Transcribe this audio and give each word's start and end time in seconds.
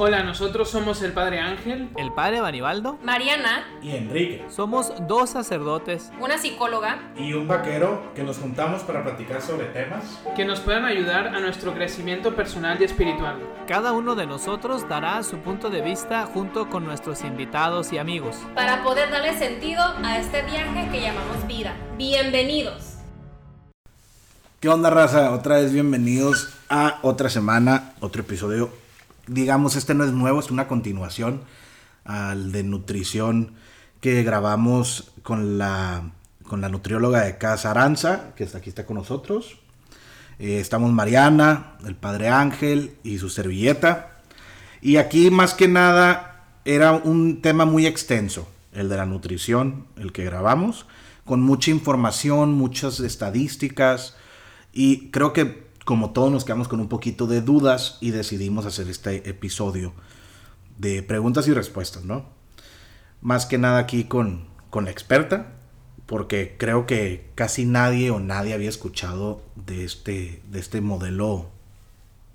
Hola, 0.00 0.22
nosotros 0.22 0.70
somos 0.70 1.02
el 1.02 1.12
Padre 1.12 1.40
Ángel, 1.40 1.90
el 1.96 2.12
Padre 2.12 2.40
Banibaldo, 2.40 3.00
Mariana 3.02 3.66
y 3.82 3.96
Enrique. 3.96 4.44
Somos 4.48 4.92
dos 5.08 5.30
sacerdotes, 5.30 6.12
una 6.20 6.38
psicóloga 6.38 7.10
y 7.16 7.32
un 7.32 7.48
vaquero 7.48 8.12
que 8.14 8.22
nos 8.22 8.38
juntamos 8.38 8.84
para 8.84 9.02
platicar 9.02 9.42
sobre 9.42 9.66
temas 9.66 10.04
que 10.36 10.44
nos 10.44 10.60
puedan 10.60 10.84
ayudar 10.84 11.34
a 11.34 11.40
nuestro 11.40 11.74
crecimiento 11.74 12.36
personal 12.36 12.80
y 12.80 12.84
espiritual. 12.84 13.38
Cada 13.66 13.90
uno 13.90 14.14
de 14.14 14.26
nosotros 14.26 14.88
dará 14.88 15.20
su 15.24 15.38
punto 15.38 15.68
de 15.68 15.82
vista 15.82 16.26
junto 16.26 16.70
con 16.70 16.84
nuestros 16.84 17.22
invitados 17.22 17.92
y 17.92 17.98
amigos 17.98 18.36
para 18.54 18.84
poder 18.84 19.10
darle 19.10 19.36
sentido 19.36 19.82
a 19.82 20.20
este 20.20 20.42
viaje 20.42 20.88
que 20.92 21.00
llamamos 21.00 21.44
vida. 21.48 21.74
Bienvenidos. 21.96 22.98
¿Qué 24.60 24.68
onda, 24.68 24.90
raza? 24.90 25.32
Otra 25.32 25.56
vez 25.56 25.72
bienvenidos 25.72 26.54
a 26.68 27.00
otra 27.02 27.28
semana, 27.28 27.94
otro 27.98 28.22
episodio 28.22 28.70
digamos, 29.28 29.76
este 29.76 29.94
no 29.94 30.04
es 30.04 30.12
nuevo, 30.12 30.40
es 30.40 30.50
una 30.50 30.66
continuación 30.66 31.42
al 32.04 32.52
de 32.52 32.62
nutrición 32.64 33.52
que 34.00 34.22
grabamos 34.22 35.12
con 35.22 35.58
la, 35.58 36.10
con 36.44 36.60
la 36.60 36.68
nutrióloga 36.68 37.22
de 37.22 37.38
Casa 37.38 37.70
Aranza, 37.70 38.34
que 38.34 38.44
está 38.44 38.58
aquí 38.58 38.70
está 38.70 38.86
con 38.86 38.96
nosotros. 38.96 39.58
Eh, 40.38 40.60
estamos 40.60 40.92
Mariana, 40.92 41.76
el 41.84 41.96
padre 41.96 42.28
Ángel 42.28 42.96
y 43.02 43.18
su 43.18 43.28
servilleta. 43.28 44.20
Y 44.80 44.96
aquí 44.96 45.30
más 45.30 45.54
que 45.54 45.68
nada 45.68 46.46
era 46.64 46.92
un 46.92 47.42
tema 47.42 47.64
muy 47.64 47.86
extenso, 47.86 48.48
el 48.72 48.88
de 48.88 48.96
la 48.96 49.06
nutrición, 49.06 49.86
el 49.96 50.12
que 50.12 50.24
grabamos, 50.24 50.86
con 51.24 51.40
mucha 51.42 51.70
información, 51.70 52.52
muchas 52.52 53.00
estadísticas. 53.00 54.16
Y 54.72 55.10
creo 55.10 55.32
que 55.32 55.67
como 55.88 56.10
todos 56.10 56.30
nos 56.30 56.44
quedamos 56.44 56.68
con 56.68 56.80
un 56.80 56.88
poquito 56.90 57.26
de 57.26 57.40
dudas 57.40 57.96
y 58.02 58.10
decidimos 58.10 58.66
hacer 58.66 58.90
este 58.90 59.26
episodio 59.26 59.94
de 60.76 61.02
preguntas 61.02 61.48
y 61.48 61.54
respuestas, 61.54 62.04
¿no? 62.04 62.26
Más 63.22 63.46
que 63.46 63.56
nada 63.56 63.78
aquí 63.78 64.04
con, 64.04 64.48
con 64.68 64.84
la 64.84 64.90
experta, 64.90 65.54
porque 66.04 66.56
creo 66.58 66.84
que 66.84 67.30
casi 67.34 67.64
nadie 67.64 68.10
o 68.10 68.20
nadie 68.20 68.52
había 68.52 68.68
escuchado 68.68 69.40
de 69.56 69.86
este, 69.86 70.42
de 70.50 70.58
este 70.58 70.82
modelo 70.82 71.48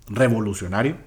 revolucionario. 0.07 0.97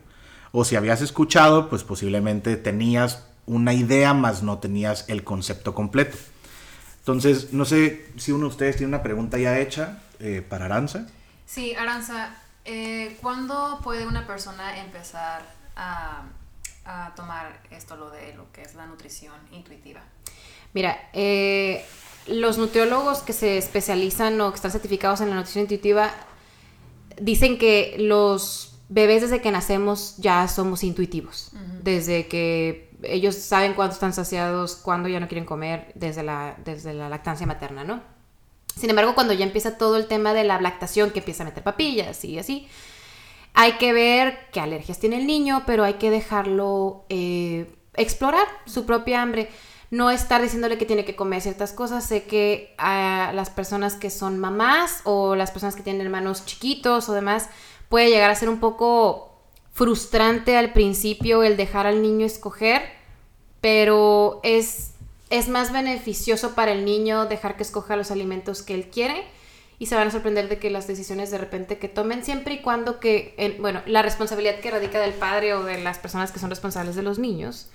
O 0.52 0.64
si 0.64 0.76
habías 0.76 1.02
escuchado, 1.02 1.68
pues 1.68 1.82
posiblemente 1.82 2.56
tenías 2.56 3.26
una 3.46 3.74
idea, 3.74 4.14
más 4.14 4.44
no 4.44 4.58
tenías 4.58 5.04
el 5.08 5.24
concepto 5.24 5.74
completo. 5.74 6.16
Entonces, 7.00 7.52
no 7.52 7.64
sé 7.64 8.06
si 8.18 8.30
uno 8.30 8.42
de 8.42 8.50
ustedes 8.50 8.76
tiene 8.76 8.94
una 8.94 9.02
pregunta 9.02 9.36
ya 9.36 9.58
hecha 9.58 10.00
eh, 10.20 10.46
para 10.48 10.66
Aranza. 10.66 11.08
Sí, 11.46 11.74
Aranza, 11.74 12.34
eh, 12.64 13.16
¿cuándo 13.22 13.80
puede 13.82 14.06
una 14.06 14.26
persona 14.26 14.80
empezar 14.80 15.42
a, 15.76 16.24
tomar 17.16 17.60
esto, 17.70 17.96
lo 17.96 18.10
de 18.10 18.34
lo 18.34 18.52
que 18.52 18.62
es 18.62 18.74
la 18.74 18.86
nutrición 18.86 19.34
intuitiva? 19.50 20.00
Mira, 20.72 21.08
eh, 21.12 21.84
los 22.26 22.58
nutriólogos 22.58 23.20
que 23.20 23.32
se 23.32 23.58
especializan 23.58 24.40
o 24.40 24.50
que 24.50 24.56
están 24.56 24.70
certificados 24.70 25.20
en 25.20 25.30
la 25.30 25.36
nutrición 25.36 25.62
intuitiva 25.62 26.12
dicen 27.20 27.58
que 27.58 27.96
los 27.98 28.78
bebés 28.88 29.22
desde 29.22 29.40
que 29.40 29.50
nacemos 29.50 30.16
ya 30.18 30.46
somos 30.48 30.84
intuitivos. 30.84 31.50
Desde 31.82 32.28
que 32.28 32.90
ellos 33.02 33.34
saben 33.36 33.74
cuándo 33.74 33.94
están 33.94 34.12
saciados, 34.12 34.76
cuándo 34.76 35.08
ya 35.08 35.20
no 35.20 35.28
quieren 35.28 35.44
comer, 35.44 35.92
desde 35.94 36.22
la, 36.22 36.56
desde 36.64 36.94
la 36.94 37.08
lactancia 37.08 37.46
materna, 37.46 37.84
¿no? 37.84 38.15
Sin 38.76 38.90
embargo, 38.90 39.14
cuando 39.14 39.32
ya 39.32 39.44
empieza 39.44 39.78
todo 39.78 39.96
el 39.96 40.06
tema 40.06 40.34
de 40.34 40.44
la 40.44 40.60
lactación, 40.60 41.10
que 41.10 41.20
empieza 41.20 41.42
a 41.42 41.46
meter 41.46 41.62
papillas 41.62 42.24
y 42.24 42.38
así, 42.38 42.68
hay 43.54 43.72
que 43.78 43.94
ver 43.94 44.38
qué 44.52 44.60
alergias 44.60 44.98
tiene 44.98 45.16
el 45.16 45.26
niño, 45.26 45.62
pero 45.66 45.82
hay 45.82 45.94
que 45.94 46.10
dejarlo 46.10 47.06
eh, 47.08 47.74
explorar 47.94 48.46
su 48.66 48.84
propia 48.84 49.22
hambre. 49.22 49.48
No 49.90 50.10
estar 50.10 50.42
diciéndole 50.42 50.76
que 50.76 50.84
tiene 50.84 51.06
que 51.06 51.16
comer 51.16 51.40
ciertas 51.40 51.72
cosas. 51.72 52.04
Sé 52.04 52.24
que 52.24 52.74
a 52.76 53.32
las 53.34 53.48
personas 53.48 53.94
que 53.94 54.10
son 54.10 54.38
mamás 54.38 55.00
o 55.04 55.36
las 55.36 55.52
personas 55.52 55.74
que 55.74 55.82
tienen 55.82 56.02
hermanos 56.02 56.44
chiquitos 56.44 57.08
o 57.08 57.14
demás, 57.14 57.48
puede 57.88 58.10
llegar 58.10 58.30
a 58.30 58.34
ser 58.34 58.50
un 58.50 58.60
poco 58.60 59.40
frustrante 59.72 60.56
al 60.56 60.74
principio 60.74 61.42
el 61.42 61.56
dejar 61.56 61.86
al 61.86 62.02
niño 62.02 62.26
escoger, 62.26 62.82
pero 63.60 64.40
es 64.42 64.95
es 65.30 65.48
más 65.48 65.72
beneficioso 65.72 66.54
para 66.54 66.72
el 66.72 66.84
niño 66.84 67.26
dejar 67.26 67.56
que 67.56 67.62
escoja 67.62 67.96
los 67.96 68.10
alimentos 68.10 68.62
que 68.62 68.74
él 68.74 68.88
quiere 68.88 69.24
y 69.78 69.86
se 69.86 69.94
van 69.94 70.08
a 70.08 70.10
sorprender 70.10 70.48
de 70.48 70.58
que 70.58 70.70
las 70.70 70.86
decisiones 70.86 71.30
de 71.30 71.38
repente 71.38 71.78
que 71.78 71.88
tomen 71.88 72.24
siempre 72.24 72.54
y 72.54 72.62
cuando 72.62 73.00
que, 73.00 73.56
bueno, 73.60 73.82
la 73.86 74.02
responsabilidad 74.02 74.60
que 74.60 74.70
radica 74.70 75.00
del 75.00 75.12
padre 75.12 75.54
o 75.54 75.64
de 75.64 75.80
las 75.80 75.98
personas 75.98 76.32
que 76.32 76.38
son 76.38 76.50
responsables 76.50 76.96
de 76.96 77.02
los 77.02 77.18
niños 77.18 77.68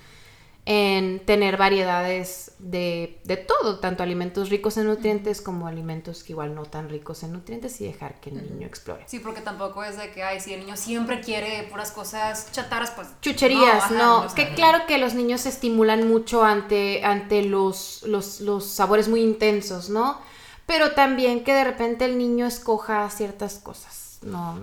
en 0.64 1.18
tener 1.26 1.56
variedades 1.56 2.52
de, 2.60 3.18
de, 3.24 3.36
todo, 3.36 3.80
tanto 3.80 4.04
alimentos 4.04 4.48
ricos 4.48 4.76
en 4.76 4.86
nutrientes 4.86 5.42
como 5.42 5.66
alimentos 5.66 6.22
que 6.22 6.32
igual 6.32 6.54
no 6.54 6.62
tan 6.66 6.88
ricos 6.88 7.24
en 7.24 7.32
nutrientes 7.32 7.80
y 7.80 7.86
dejar 7.86 8.20
que 8.20 8.30
el 8.30 8.48
niño 8.48 8.68
explore. 8.68 9.02
Sí, 9.08 9.18
porque 9.18 9.40
tampoco 9.40 9.82
es 9.82 9.96
de 9.96 10.12
que, 10.12 10.22
ay, 10.22 10.38
si 10.38 10.54
el 10.54 10.60
niño 10.60 10.76
siempre 10.76 11.20
quiere 11.20 11.64
puras 11.64 11.90
cosas 11.90 12.52
chatarras, 12.52 12.92
pues... 12.92 13.08
Chucherías, 13.20 13.90
no. 13.90 14.32
que 14.36 14.54
claro 14.54 14.86
que 14.86 14.98
los 14.98 15.14
niños 15.14 15.40
se 15.40 15.48
estimulan 15.48 16.06
mucho 16.06 16.44
ante, 16.44 17.04
ante 17.04 17.42
los, 17.42 18.04
los, 18.04 18.40
los 18.40 18.64
sabores 18.64 19.08
muy 19.08 19.20
intensos, 19.20 19.90
¿no? 19.90 20.20
Pero 20.66 20.92
también 20.92 21.42
que 21.42 21.54
de 21.54 21.64
repente 21.64 22.04
el 22.04 22.18
niño 22.18 22.46
escoja 22.46 23.10
ciertas 23.10 23.58
cosas. 23.58 24.20
No, 24.22 24.60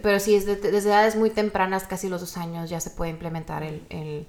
pero 0.00 0.20
sí, 0.20 0.38
desde, 0.38 0.54
desde 0.54 0.90
edades 0.90 1.16
muy 1.16 1.30
tempranas, 1.30 1.82
casi 1.88 2.08
los 2.08 2.20
dos 2.20 2.36
años, 2.36 2.70
ya 2.70 2.78
se 2.78 2.90
puede 2.90 3.10
implementar 3.10 3.64
el, 3.64 3.84
el 3.90 4.28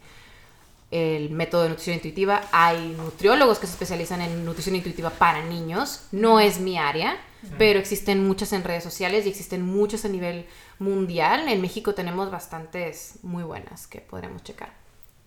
el 0.91 1.29
método 1.31 1.63
de 1.63 1.69
nutrición 1.69 1.96
intuitiva. 1.96 2.41
Hay 2.52 2.96
nutriólogos 2.97 3.59
que 3.59 3.68
se 3.68 3.74
especializan 3.74 4.22
en 4.22 4.46
nutrición 4.46 4.75
intuitiva 4.75 5.09
para 5.09 5.44
niños. 5.44 6.07
No 6.12 6.40
es 6.40 6.59
mi 6.59 6.78
área, 6.78 7.18
pero 7.57 7.79
existen 7.79 8.28
muchas 8.28 8.53
en 8.53 8.63
redes 8.63 8.84
sociales 8.84 9.25
y 9.25 9.30
existen 9.30 9.62
muchas 9.66 10.06
a 10.06 10.09
nivel 10.09 10.46
mundial. 10.80 11.47
En 11.47 11.62
México 11.62 11.94
tenemos 11.94 12.30
bastantes 12.30 13.19
muy 13.24 13.44
buenas 13.44 13.88
que 13.88 14.01
podremos 14.01 14.44
checar. 14.44 14.74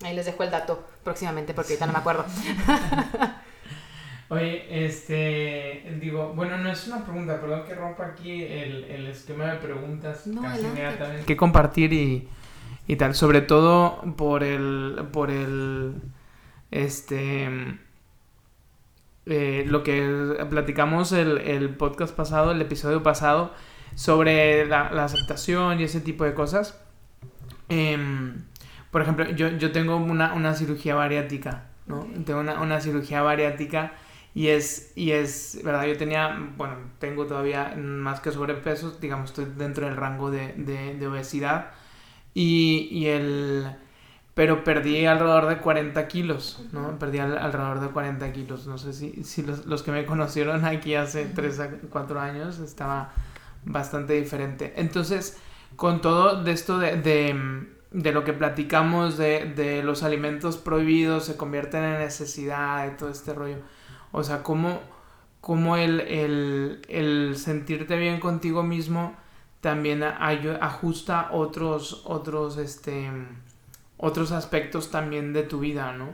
Ahí 0.03 0.15
les 0.15 0.25
dejo 0.25 0.43
el 0.43 0.51
dato 0.51 0.87
próximamente 1.03 1.53
porque 1.53 1.73
ahorita 1.73 1.87
no 1.87 1.93
me 1.93 1.99
acuerdo. 1.99 2.25
Oye, 4.29 4.85
este, 4.85 5.97
digo, 6.01 6.33
bueno, 6.35 6.57
no 6.57 6.71
es 6.71 6.87
una 6.87 7.03
pregunta, 7.03 7.39
perdón 7.39 7.63
que 7.67 7.75
rompa 7.75 8.07
aquí 8.07 8.43
el, 8.43 8.83
el 8.85 9.07
esquema 9.07 9.45
de 9.51 9.57
preguntas. 9.59 10.25
No, 10.25 10.41
casi 10.41 10.65
Que 11.25 11.37
compartir 11.37 11.93
y 11.93 12.27
y 12.87 12.95
tal, 12.97 13.15
sobre 13.15 13.41
todo 13.41 14.01
por 14.15 14.43
el, 14.43 15.07
por 15.11 15.31
el, 15.31 15.95
este, 16.71 17.49
eh, 19.25 19.65
lo 19.67 19.83
que 19.83 20.45
platicamos 20.49 21.11
el, 21.11 21.39
el, 21.39 21.69
podcast 21.75 22.15
pasado, 22.15 22.51
el 22.51 22.61
episodio 22.61 23.01
pasado, 23.01 23.53
sobre 23.95 24.65
la, 24.65 24.87
aceptación 25.03 25.79
y 25.79 25.83
ese 25.83 26.01
tipo 26.01 26.25
de 26.25 26.33
cosas. 26.33 26.79
Em, 27.69 28.43
por 28.91 29.01
ejemplo, 29.01 29.29
yo, 29.31 29.49
yo 29.49 29.71
tengo 29.71 29.97
una, 29.97 30.33
una, 30.33 30.53
cirugía 30.53 30.95
bariátrica, 30.95 31.69
¿no? 31.87 32.07
Tengo 32.25 32.39
una, 32.41 32.61
una, 32.61 32.81
cirugía 32.81 33.21
bariátrica 33.23 33.93
y 34.35 34.49
es, 34.49 34.93
y 34.95 35.11
es, 35.11 35.59
¿verdad? 35.63 35.85
Yo 35.87 35.97
tenía, 35.97 36.37
bueno, 36.57 36.75
tengo 36.99 37.25
todavía 37.25 37.73
más 37.77 38.19
que 38.19 38.31
sobrepeso, 38.31 38.91
digamos, 39.01 39.31
estoy 39.31 39.45
dentro 39.57 39.87
del 39.87 39.95
rango 39.97 40.29
de, 40.29 40.53
de, 40.53 40.95
de 40.95 41.07
obesidad 41.07 41.71
y, 42.35 42.89
y 42.91 43.07
el... 43.07 43.65
Pero 44.35 44.65
perdí 44.65 45.05
alrededor 45.05 45.47
de 45.47 45.59
40 45.59 46.07
kilos, 46.09 46.61
¿no? 46.73 46.99
Perdí 46.99 47.19
alrededor 47.19 47.79
de 47.79 47.87
40 47.87 48.33
kilos. 48.33 48.67
No 48.67 48.77
sé 48.77 48.91
si, 48.91 49.23
si 49.23 49.43
los, 49.43 49.65
los, 49.65 49.81
que 49.81 49.93
me 49.93 50.05
conocieron 50.05 50.65
aquí 50.65 50.93
hace 50.93 51.25
3 51.25 51.59
a 51.61 51.69
4 51.89 52.19
años 52.19 52.59
estaba 52.59 53.13
bastante 53.63 54.11
diferente. 54.11 54.73
Entonces, 54.75 55.39
con 55.77 56.01
todo 56.01 56.43
de 56.43 56.51
esto 56.51 56.77
de, 56.79 56.97
de, 56.97 57.65
de 57.91 58.11
lo 58.11 58.25
que 58.25 58.33
platicamos 58.33 59.17
de, 59.17 59.53
de, 59.55 59.81
los 59.83 60.03
alimentos 60.03 60.57
prohibidos 60.57 61.23
se 61.23 61.37
convierten 61.37 61.85
en 61.85 61.99
necesidad 61.99 62.91
y 62.91 62.97
todo 62.97 63.09
este 63.09 63.33
rollo. 63.33 63.59
O 64.11 64.21
sea, 64.23 64.43
cómo, 64.43 64.81
cómo 65.39 65.77
el, 65.77 66.01
el, 66.01 66.81
el 66.89 67.37
sentirte 67.37 67.95
bien 67.95 68.19
contigo 68.19 68.63
mismo 68.63 69.15
también 69.65 70.03
ajusta 70.03 71.29
otros, 71.31 72.03
otros, 72.05 72.57
este, 72.57 73.09
otros 73.97 74.31
aspectos 74.31 74.91
también 74.91 75.33
de 75.33 75.41
tu 75.41 75.57
vida, 75.57 75.91
¿no? 75.91 76.09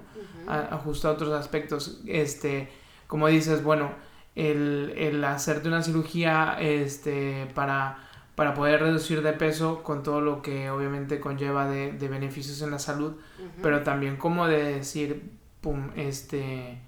Ajusta 0.47 1.11
otros 1.11 1.33
aspectos, 1.33 2.01
este, 2.07 2.69
como 3.07 3.27
dices, 3.27 3.61
bueno, 3.61 3.91
el, 4.35 5.21
hacerte 5.25 5.67
una 5.67 5.83
cirugía, 5.83 6.55
este, 6.61 7.45
para, 7.53 7.97
para 8.35 8.53
poder 8.53 8.83
reducir 8.83 9.21
de 9.21 9.33
peso 9.33 9.83
con 9.83 10.01
todo 10.01 10.21
lo 10.21 10.41
que 10.41 10.69
obviamente 10.69 11.19
conlleva 11.19 11.67
de, 11.67 11.91
beneficios 12.07 12.61
en 12.61 12.71
la 12.71 12.79
salud, 12.79 13.15
pero 13.61 13.83
también 13.83 14.15
como 14.15 14.47
de 14.47 14.75
decir, 14.75 15.29
pum, 15.59 15.89
este, 15.97 16.79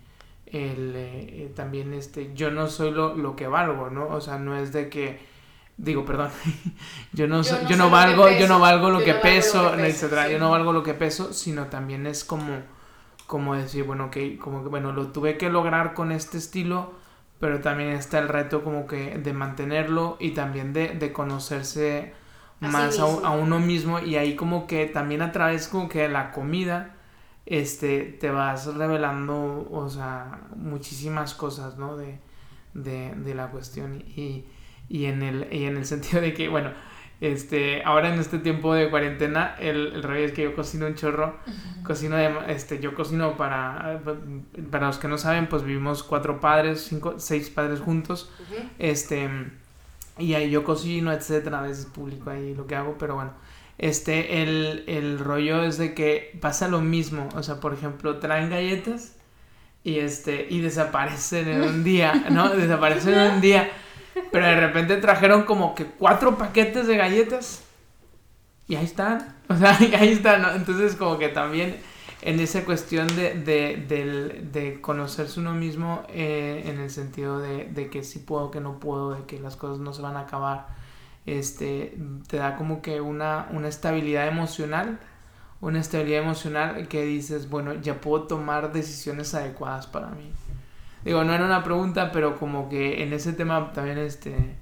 el, 0.45 0.93
eh, 0.95 1.51
también 1.57 1.91
este, 1.91 2.33
yo 2.33 2.51
no 2.51 2.69
soy 2.69 2.91
lo, 2.91 3.17
lo 3.17 3.35
que 3.35 3.47
valgo, 3.47 3.89
¿no? 3.89 4.07
O 4.07 4.21
sea, 4.21 4.39
no 4.39 4.55
es 4.55 4.71
de 4.71 4.87
que 4.87 5.32
digo, 5.77 6.05
perdón, 6.05 6.29
yo 7.13 7.27
no, 7.27 7.41
Yo 7.41 7.77
no 7.77 7.89
yo 7.89 7.89
que 7.89 7.89
valgo, 7.89 8.29
yo 8.29 8.47
peso, 8.47 8.47
no 8.47 8.59
valgo 8.59 8.89
lo 8.89 8.99
yo 8.99 9.05
que 9.05 9.13
no 9.13 9.19
valgo 9.19 9.39
lo 9.39 9.43
peso, 9.43 9.71
que 9.71 9.77
peso, 9.77 9.77
etcétera, 9.77 10.29
yo 10.29 10.39
no 10.39 10.51
valgo 10.51 10.73
lo 10.73 10.83
que 10.83 10.93
peso, 10.93 11.33
sino 11.33 11.67
también 11.67 12.05
es 12.07 12.23
como, 12.23 12.61
como 13.27 13.55
decir, 13.55 13.83
bueno, 13.83 14.05
ok, 14.05 14.17
como 14.39 14.63
que, 14.63 14.69
bueno, 14.69 14.91
lo 14.93 15.07
tuve 15.07 15.37
que 15.37 15.49
lograr 15.49 15.93
con 15.93 16.11
este 16.11 16.37
estilo, 16.37 16.93
pero 17.39 17.61
también 17.61 17.89
está 17.89 18.19
el 18.19 18.29
reto 18.29 18.63
como 18.63 18.87
que 18.87 19.17
de 19.17 19.33
mantenerlo 19.33 20.17
y 20.19 20.31
también 20.31 20.73
de, 20.73 20.89
de 20.89 21.11
conocerse 21.11 22.13
más 22.59 22.99
a, 22.99 23.03
a 23.03 23.31
uno 23.31 23.59
mismo 23.59 23.99
y 23.99 24.15
ahí 24.15 24.35
como 24.35 24.67
que 24.67 24.85
también 24.85 25.21
a 25.21 25.31
través 25.31 25.67
como 25.67 25.89
que 25.89 26.03
de 26.03 26.09
la 26.09 26.31
comida, 26.31 26.95
este, 27.45 28.03
te 28.03 28.29
vas 28.31 28.73
revelando, 28.75 29.67
o 29.71 29.89
sea, 29.89 30.41
muchísimas 30.55 31.33
cosas, 31.33 31.77
¿no? 31.77 31.97
De, 31.97 32.19
de, 32.73 33.13
de 33.15 33.35
la 33.35 33.49
cuestión 33.49 34.03
y, 34.15 34.45
y, 34.93 35.05
en 35.07 35.23
el, 35.23 35.47
y 35.51 35.65
en 35.65 35.75
el 35.75 35.85
sentido 35.93 36.21
de 36.21 36.33
que, 36.33 36.47
bueno, 36.47 36.71
este, 37.19 37.83
ahora 37.83 38.13
en 38.13 38.19
este 38.19 38.37
tiempo 38.37 38.73
de 38.75 38.89
cuarentena, 38.89 39.55
el, 39.59 39.93
el 39.93 40.03
rollo 40.03 40.25
es 40.25 40.33
que 40.33 40.43
yo 40.43 40.55
cocino 40.55 40.85
un 40.85 40.95
chorro, 40.95 41.37
cocino 41.83 42.15
de, 42.15 42.31
este, 42.49 42.79
yo 42.79 42.93
cocino 42.93 43.35
para, 43.35 44.01
para 44.69 44.87
los 44.87 44.97
que 44.97 45.07
no 45.07 45.17
saben, 45.17 45.47
pues 45.47 45.63
vivimos 45.63 46.03
cuatro 46.03 46.39
padres, 46.39 46.85
cinco, 46.87 47.15
seis 47.17 47.49
padres 47.49 47.79
juntos, 47.79 48.29
este, 48.77 49.29
y 50.19 50.35
ahí 50.35 50.51
yo 50.51 50.63
cocino, 50.63 51.11
etcétera, 51.11 51.59
a 51.59 51.63
veces 51.63 51.85
publico 51.85 52.29
ahí 52.29 52.53
lo 52.53 52.67
que 52.67 52.75
hago, 52.75 52.95
pero 52.99 53.15
bueno, 53.15 53.31
este, 53.79 54.43
el, 54.43 54.83
el 54.87 55.17
rollo 55.17 55.63
es 55.63 55.77
de 55.77 55.95
que 55.95 56.37
pasa 56.39 56.67
lo 56.67 56.81
mismo, 56.81 57.29
o 57.35 57.41
sea, 57.41 57.59
por 57.59 57.73
ejemplo, 57.73 58.19
traen 58.19 58.49
galletas 58.49 59.15
y 59.83 59.99
este, 59.99 60.45
y 60.49 60.59
desaparecen 60.59 61.47
en 61.47 61.61
un 61.61 61.83
día, 61.83 62.25
¿no? 62.29 62.49
Desaparecen 62.55 63.13
en 63.13 63.31
un 63.35 63.41
día, 63.41 63.71
pero 64.31 64.45
de 64.45 64.59
repente 64.59 64.97
trajeron 64.97 65.43
como 65.43 65.75
que 65.75 65.85
cuatro 65.85 66.37
paquetes 66.37 66.87
de 66.87 66.97
galletas 66.97 67.63
y 68.67 68.75
ahí 68.75 68.85
están, 68.85 69.35
o 69.49 69.55
sea, 69.55 69.77
y 69.79 69.93
ahí 69.95 70.09
están, 70.13 70.41
¿no? 70.41 70.51
Entonces 70.51 70.95
como 70.95 71.17
que 71.17 71.29
también 71.29 71.77
en 72.21 72.39
esa 72.39 72.63
cuestión 72.63 73.07
de, 73.15 73.33
de, 73.35 74.47
de 74.51 74.81
conocerse 74.81 75.39
uno 75.41 75.53
mismo 75.53 76.03
eh, 76.09 76.63
en 76.65 76.79
el 76.79 76.89
sentido 76.89 77.39
de, 77.39 77.65
de 77.65 77.89
que 77.89 78.03
sí 78.03 78.19
puedo, 78.19 78.49
que 78.49 78.61
no 78.61 78.79
puedo, 78.79 79.13
de 79.13 79.25
que 79.25 79.39
las 79.39 79.57
cosas 79.57 79.79
no 79.79 79.93
se 79.93 80.01
van 80.01 80.15
a 80.15 80.21
acabar, 80.21 80.67
este, 81.25 81.97
te 82.27 82.37
da 82.37 82.55
como 82.55 82.81
que 82.81 83.01
una, 83.01 83.47
una 83.51 83.67
estabilidad 83.67 84.27
emocional, 84.27 84.99
una 85.59 85.79
estabilidad 85.79 86.23
emocional 86.23 86.87
que 86.87 87.03
dices, 87.03 87.49
bueno, 87.49 87.73
ya 87.75 87.99
puedo 87.99 88.23
tomar 88.23 88.71
decisiones 88.71 89.33
adecuadas 89.33 89.87
para 89.87 90.07
mí. 90.09 90.31
Digo, 91.05 91.23
no 91.23 91.33
era 91.33 91.45
una 91.45 91.63
pregunta, 91.63 92.11
pero 92.11 92.37
como 92.39 92.69
que 92.69 93.03
en 93.03 93.13
ese 93.13 93.33
tema 93.33 93.73
también, 93.73 93.97
este, 93.97 94.55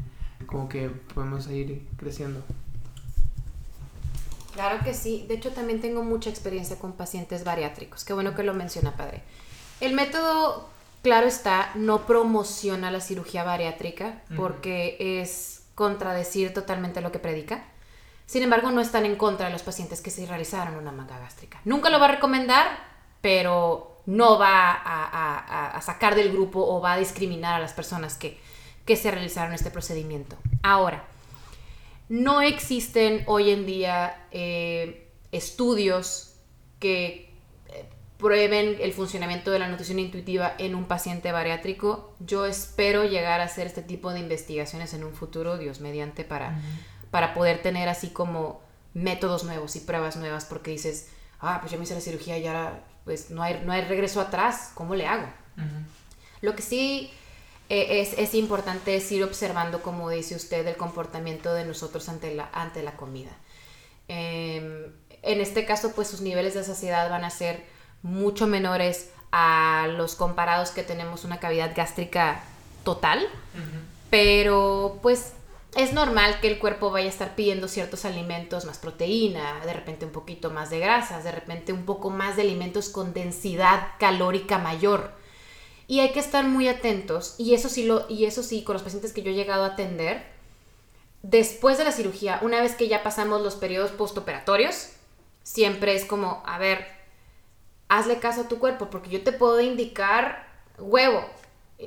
como 0.47 0.67
que 0.67 0.89
podemos 0.89 1.45
seguir 1.45 1.87
creciendo. 1.97 2.41
Claro 4.53 4.83
que 4.83 4.93
sí. 4.93 5.25
De 5.27 5.35
hecho, 5.35 5.51
también 5.51 5.81
tengo 5.81 6.03
mucha 6.03 6.29
experiencia 6.29 6.77
con 6.77 6.93
pacientes 6.93 7.43
bariátricos. 7.43 8.03
Qué 8.03 8.13
bueno 8.13 8.35
que 8.35 8.43
lo 8.43 8.53
menciona, 8.53 8.95
padre. 8.95 9.21
El 9.79 9.93
método, 9.93 10.69
claro 11.03 11.27
está, 11.27 11.71
no 11.75 12.05
promociona 12.05 12.91
la 12.91 12.99
cirugía 12.99 13.43
bariátrica 13.43 14.21
porque 14.35 14.97
es 15.21 15.63
contradecir 15.75 16.53
totalmente 16.53 17.01
lo 17.01 17.11
que 17.11 17.19
predica. 17.19 17.63
Sin 18.25 18.43
embargo, 18.43 18.71
no 18.71 18.81
están 18.81 19.05
en 19.05 19.15
contra 19.15 19.47
de 19.47 19.51
los 19.51 19.61
pacientes 19.63 20.01
que 20.01 20.09
se 20.09 20.25
realizaron 20.25 20.75
una 20.75 20.91
manga 20.91 21.19
gástrica. 21.19 21.59
Nunca 21.65 21.89
lo 21.89 21.99
va 21.99 22.05
a 22.05 22.11
recomendar, 22.11 22.67
pero 23.21 23.90
no 24.05 24.39
va 24.39 24.71
a, 24.71 25.05
a- 25.05 25.37
a- 25.39 25.67
a 25.77 25.81
sacar 25.81 26.15
del 26.15 26.31
grupo 26.31 26.59
o 26.65 26.81
va 26.81 26.93
a 26.93 26.97
discriminar 26.97 27.55
a 27.55 27.59
las 27.59 27.73
personas 27.73 28.15
que, 28.17 28.39
que 28.85 28.95
se 28.95 29.11
realizaron 29.11 29.53
este 29.53 29.71
procedimiento. 29.71 30.35
Ahora, 30.63 31.03
no 32.09 32.41
existen 32.41 33.23
hoy 33.27 33.51
en 33.51 33.65
día 33.65 34.25
eh, 34.31 35.07
estudios 35.31 36.33
que 36.79 37.29
eh, 37.69 37.85
prueben 38.17 38.77
el 38.81 38.91
funcionamiento 38.93 39.51
de 39.51 39.59
la 39.59 39.67
nutrición 39.69 39.99
intuitiva 39.99 40.53
en 40.57 40.75
un 40.75 40.85
paciente 40.85 41.31
bariátrico. 41.31 42.13
Yo 42.19 42.45
espero 42.45 43.05
llegar 43.05 43.39
a 43.39 43.45
hacer 43.45 43.67
este 43.67 43.81
tipo 43.81 44.11
de 44.11 44.19
investigaciones 44.19 44.93
en 44.93 45.03
un 45.03 45.13
futuro, 45.13 45.57
Dios 45.57 45.79
mediante, 45.79 46.23
para, 46.25 46.59
para 47.11 47.33
poder 47.33 47.61
tener 47.61 47.87
así 47.87 48.09
como 48.09 48.61
métodos 48.93 49.43
nuevos 49.45 49.75
y 49.77 49.79
pruebas 49.79 50.17
nuevas, 50.17 50.43
porque 50.45 50.71
dices, 50.71 51.09
ah, 51.39 51.59
pues 51.61 51.71
ya 51.71 51.77
me 51.77 51.85
hice 51.85 51.93
la 51.95 52.01
cirugía 52.01 52.37
y 52.37 52.45
ahora 52.47 52.83
pues 53.05 53.31
no 53.31 53.43
hay, 53.43 53.61
no 53.65 53.71
hay 53.71 53.81
regreso 53.81 54.21
atrás, 54.21 54.71
¿cómo 54.75 54.95
le 54.95 55.07
hago? 55.07 55.27
Lo 56.41 56.55
que 56.55 56.61
sí 56.61 57.11
eh, 57.69 58.01
es, 58.01 58.17
es 58.17 58.33
importante 58.33 58.95
es 58.95 59.11
ir 59.11 59.23
observando, 59.23 59.81
como 59.81 60.09
dice 60.09 60.35
usted, 60.35 60.65
el 60.67 60.77
comportamiento 60.77 61.53
de 61.53 61.65
nosotros 61.65 62.09
ante 62.09 62.33
la, 62.33 62.49
ante 62.53 62.83
la 62.83 62.95
comida. 62.95 63.31
Eh, 64.07 64.91
en 65.21 65.41
este 65.41 65.65
caso, 65.65 65.93
pues 65.93 66.07
sus 66.07 66.21
niveles 66.21 66.53
de 66.53 66.63
saciedad 66.63 67.09
van 67.09 67.23
a 67.23 67.29
ser 67.29 67.63
mucho 68.01 68.47
menores 68.47 69.11
a 69.31 69.87
los 69.95 70.15
comparados 70.15 70.71
que 70.71 70.83
tenemos 70.83 71.23
una 71.23 71.39
cavidad 71.39 71.71
gástrica 71.75 72.43
total, 72.83 73.25
pero 74.09 74.99
pues 75.01 75.33
es 75.75 75.93
normal 75.93 76.39
que 76.41 76.47
el 76.47 76.59
cuerpo 76.59 76.91
vaya 76.91 77.07
a 77.07 77.09
estar 77.09 77.35
pidiendo 77.35 77.67
ciertos 77.67 78.03
alimentos, 78.03 78.65
más 78.65 78.77
proteína, 78.77 79.65
de 79.65 79.73
repente 79.73 80.05
un 80.05 80.11
poquito 80.11 80.49
más 80.51 80.69
de 80.69 80.79
grasas, 80.79 81.23
de 81.23 81.31
repente 81.31 81.71
un 81.71 81.85
poco 81.85 82.09
más 82.09 82.35
de 82.35 82.41
alimentos 82.41 82.89
con 82.89 83.13
densidad 83.13 83.89
calórica 83.97 84.57
mayor. 84.57 85.13
Y 85.87 85.99
hay 86.01 86.11
que 86.11 86.19
estar 86.19 86.45
muy 86.45 86.67
atentos, 86.67 87.35
y 87.37 87.53
eso 87.53 87.69
sí, 87.69 87.83
lo, 87.83 88.05
y 88.09 88.25
eso 88.25 88.43
sí 88.43 88.63
con 88.63 88.73
los 88.73 88.83
pacientes 88.83 89.13
que 89.13 89.21
yo 89.21 89.31
he 89.31 89.35
llegado 89.35 89.63
a 89.63 89.67
atender, 89.67 90.25
después 91.21 91.77
de 91.77 91.85
la 91.85 91.91
cirugía, 91.91 92.39
una 92.41 92.61
vez 92.61 92.75
que 92.75 92.87
ya 92.87 93.03
pasamos 93.03 93.41
los 93.41 93.55
periodos 93.55 93.91
postoperatorios, 93.91 94.89
siempre 95.43 95.95
es 95.95 96.05
como, 96.05 96.43
a 96.45 96.57
ver, 96.57 96.85
hazle 97.87 98.19
caso 98.19 98.41
a 98.41 98.47
tu 98.47 98.59
cuerpo, 98.59 98.89
porque 98.89 99.09
yo 99.09 99.23
te 99.23 99.31
puedo 99.31 99.59
indicar 99.61 100.47
huevo. 100.77 101.25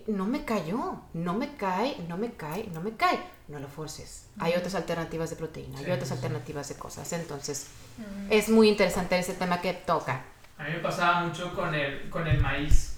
No 0.07 0.27
me 0.27 0.45
cayó, 0.45 1.03
no 1.13 1.35
me 1.35 1.57
cae, 1.57 1.97
no 2.09 2.17
me 2.17 2.33
cae, 2.33 2.69
no 2.73 2.81
me 2.81 2.97
cae. 2.97 3.19
No 3.49 3.59
lo 3.59 3.69
forces. 3.69 4.27
Hay 4.39 4.55
otras 4.55 4.75
alternativas 4.75 5.31
de 5.31 5.37
proteína, 5.37 5.79
hay 5.79 5.91
otras 5.91 6.09
sí. 6.09 6.15
alternativas 6.15 6.69
de 6.69 6.77
cosas. 6.77 7.13
Entonces, 7.13 7.69
es 8.31 8.49
muy 8.49 8.69
interesante 8.69 9.19
ese 9.19 9.35
tema 9.35 9.61
que 9.61 9.75
toca. 9.75 10.23
A 10.59 10.65
mí 10.65 10.71
me 10.73 10.79
pasaba 10.79 11.25
mucho 11.25 11.55
con 11.55 11.75
el, 11.75 12.09
con 12.09 12.27
el 12.27 12.41
maíz. 12.41 12.97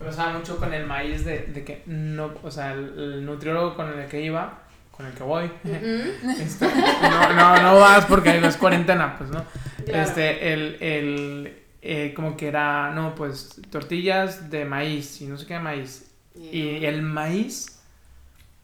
Me 0.00 0.06
pasaba 0.06 0.38
mucho 0.38 0.58
con 0.58 0.72
el 0.72 0.86
maíz 0.86 1.24
de, 1.24 1.40
de 1.46 1.64
que 1.64 1.82
no, 1.86 2.32
o 2.42 2.50
sea, 2.50 2.72
el, 2.72 2.98
el 2.98 3.26
nutriólogo 3.26 3.74
con 3.74 3.98
el 3.98 4.08
que 4.08 4.22
iba, 4.22 4.60
con 4.92 5.06
el 5.06 5.12
que 5.12 5.22
voy, 5.24 5.50
este, 5.64 6.66
no, 7.02 7.32
no, 7.32 7.62
no 7.62 7.80
vas 7.80 8.06
porque 8.06 8.30
hay 8.30 8.40
las 8.40 8.56
cuarentena, 8.56 9.18
pues, 9.18 9.30
¿no? 9.30 9.44
Claro. 9.84 10.08
Este, 10.08 10.52
el, 10.52 10.76
el, 10.80 11.62
eh, 11.82 12.12
como 12.14 12.36
que 12.36 12.48
era, 12.48 12.90
no, 12.92 13.14
pues, 13.14 13.60
tortillas 13.70 14.50
de 14.50 14.64
maíz 14.64 15.20
y 15.20 15.26
no 15.26 15.36
sé 15.36 15.46
qué 15.46 15.54
de 15.54 15.60
maíz. 15.60 16.10
Y 16.34 16.84
el 16.84 17.02
maíz 17.02 17.78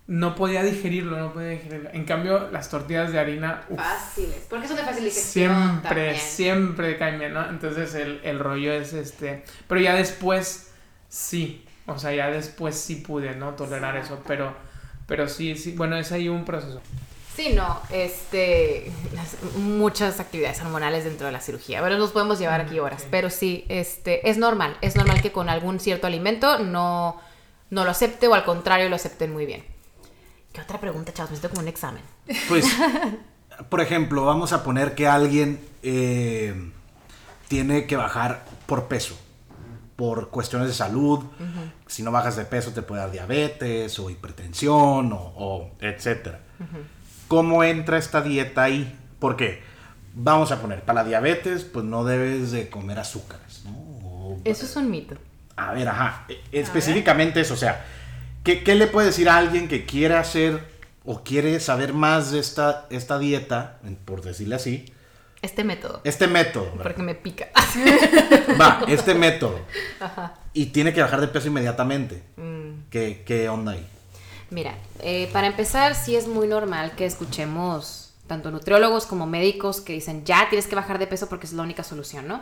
no 0.07 0.35
podía 0.35 0.63
digerirlo, 0.63 1.19
no 1.19 1.33
podía 1.33 1.51
digerirlo. 1.51 1.91
En 1.93 2.05
cambio, 2.05 2.51
las 2.51 2.69
tortillas 2.69 3.13
de 3.13 3.19
harina, 3.19 3.65
uf, 3.69 3.79
Fáciles. 3.79 4.47
Porque 4.51 4.69
son 4.69 4.77
de 4.77 4.83
fácil 4.83 5.05
digestión 5.05 5.55
siempre, 5.55 5.89
también. 5.89 6.17
siempre 6.17 6.99
caen 6.99 7.19
bien, 7.19 7.33
¿no? 7.33 7.49
Entonces 7.49 7.95
el, 7.95 8.21
el 8.23 8.39
rollo 8.39 8.73
es 8.73 8.93
este. 8.93 9.45
Pero 9.67 9.81
ya 9.81 9.95
después 9.95 10.73
sí. 11.09 11.65
O 11.87 11.99
sea, 11.99 12.15
ya 12.15 12.31
después 12.31 12.77
sí 12.77 12.97
pude, 12.97 13.35
¿no? 13.35 13.55
Tolerar 13.55 13.97
eso. 13.97 14.23
Pero, 14.27 14.55
pero 15.07 15.27
sí, 15.29 15.57
sí. 15.57 15.73
Bueno, 15.73 15.97
es 15.97 16.13
ahí 16.13 16.29
un 16.29 16.45
proceso. 16.45 16.83
Sí, 17.37 17.53
no, 17.53 17.81
este, 17.91 18.93
muchas 19.57 20.21
actividades 20.21 20.61
hormonales 20.61 21.05
dentro 21.05 21.27
de 21.27 21.33
la 21.33 21.41
cirugía. 21.41 21.81
Bueno, 21.81 21.99
nos 21.99 22.13
podemos 22.13 22.39
llevar 22.39 22.61
aquí 22.61 22.79
horas, 22.79 23.03
ok. 23.03 23.09
pero 23.11 23.29
sí, 23.29 23.65
este, 23.69 24.29
es 24.31 24.39
normal, 24.39 24.77
es 24.83 24.95
normal 24.95 25.21
que 25.21 25.33
con 25.33 25.49
algún 25.49 25.81
cierto 25.81 26.07
alimento 26.07 26.61
no, 26.61 27.21
no 27.71 27.85
lo 27.85 27.91
acepte 27.91 28.29
o 28.29 28.35
al 28.35 28.45
contrario 28.45 28.89
lo 28.89 28.95
acepten 28.95 29.33
muy 29.33 29.47
bien. 29.47 29.65
¿Qué 30.53 30.61
otra 30.61 30.79
pregunta, 30.79 31.13
chavos? 31.13 31.33
Me 31.33 31.37
siento 31.37 31.51
como 31.51 31.63
un 31.63 31.69
examen. 31.69 32.03
Pues, 32.49 32.67
por 33.69 33.81
ejemplo, 33.81 34.25
vamos 34.25 34.53
a 34.53 34.63
poner 34.63 34.95
que 34.95 35.09
alguien 35.09 35.59
eh, 35.83 36.71
tiene 37.49 37.87
que 37.87 37.97
bajar 37.97 38.45
por 38.67 38.85
peso, 38.87 39.19
por 39.97 40.31
cuestiones 40.31 40.69
de 40.69 40.75
salud. 40.75 41.25
Si 41.89 42.05
no 42.05 42.13
bajas 42.13 42.37
de 42.37 42.45
peso 42.45 42.71
te 42.71 42.83
puede 42.83 43.01
dar 43.01 43.11
diabetes 43.11 43.99
o 43.99 44.09
hipertensión 44.09 45.13
o, 45.13 45.33
o 45.37 45.71
etcétera. 45.81 46.41
¿Cómo 47.35 47.65
entra 47.65 47.99
esta 47.99 48.21
dieta 48.23 48.63
ahí? 48.63 48.97
Porque 49.19 49.61
vamos 50.15 50.53
a 50.53 50.61
poner, 50.61 50.83
para 50.83 51.03
la 51.03 51.09
diabetes, 51.09 51.65
pues 51.65 51.85
no 51.85 52.05
debes 52.05 52.53
de 52.53 52.69
comer 52.71 52.99
azúcares, 53.01 53.63
¿no? 53.65 53.71
O- 53.73 54.41
Eso 54.45 54.65
es 54.67 54.77
un 54.77 54.91
mito. 54.91 55.17
a 55.57 55.73
ver, 55.73 55.89
ajá. 55.89 56.27
e- 56.29 56.41
Específicamente 56.53 57.41
eso, 57.41 57.55
o 57.55 57.57
sea, 57.57 57.85
¿qué, 58.45 58.63
qué 58.63 58.75
le 58.77 58.87
puede 58.87 59.09
decir 59.09 59.29
a 59.29 59.37
alguien 59.37 59.67
que 59.67 59.85
quiere 59.85 60.15
hacer 60.17 60.61
o 61.05 61.23
quiere 61.25 61.59
saber 61.61 61.93
más 61.93 62.31
de 62.31 62.39
esta, 62.39 62.87
esta 62.91 63.19
dieta, 63.19 63.79
por 64.05 64.23
decirle 64.23 64.55
así? 64.55 64.85
Este 65.43 65.63
método, 65.65 66.01
Este 66.05 66.27
método, 66.27 66.67
¿verdad? 66.71 66.83
porque 66.85 67.03
me 67.03 67.15
pica. 67.17 67.49
Va, 68.61 68.83
este 68.89 69.15
método. 69.15 69.59
Y 70.53 70.67
tiene 70.67 70.93
que 70.95 71.03
bajar 71.03 71.21
de 71.21 71.29
peso 71.29 71.49
inmediatamente. 71.49 72.23
Mm. 72.37 72.89
¿Qué, 72.91 73.23
qué 73.27 73.49
onda 73.49 73.73
ahí? 73.73 73.87
Mira, 74.55 74.77
eh, 75.01 75.29
para 75.33 75.49
empezar, 75.49 75.97
sí 75.97 76.15
es 76.15 76.29
muy 76.29 76.47
normal 76.47 76.93
que 76.95 77.07
escuchemos 77.07 78.15
tanto 78.29 78.53
nutriólogos 78.53 79.05
como 79.05 79.27
médicos 79.27 79.81
que 79.81 79.95
dicen, 79.95 80.25
ya 80.25 80.49
tienes 80.49 80.69
que 80.69 80.77
bajar 80.77 81.01
de 81.01 81.09
peso 81.09 81.29
porque 81.29 81.47
es 81.47 81.53
la 81.53 81.65
única 81.65 81.83
solución, 81.83 82.29
¿no? 82.29 82.41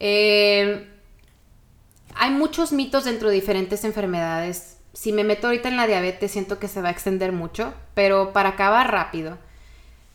Eh, 0.00 0.88
hay 2.14 2.30
muchos 2.30 2.72
mitos 2.72 3.04
dentro 3.04 3.28
de 3.28 3.34
diferentes 3.34 3.84
enfermedades. 3.84 4.78
Si 4.94 5.12
me 5.12 5.22
meto 5.22 5.48
ahorita 5.48 5.68
en 5.68 5.76
la 5.76 5.86
diabetes, 5.86 6.30
siento 6.30 6.58
que 6.58 6.66
se 6.66 6.80
va 6.80 6.88
a 6.88 6.92
extender 6.92 7.30
mucho, 7.30 7.74
pero 7.92 8.32
para 8.32 8.50
acabar 8.50 8.90
rápido, 8.90 9.36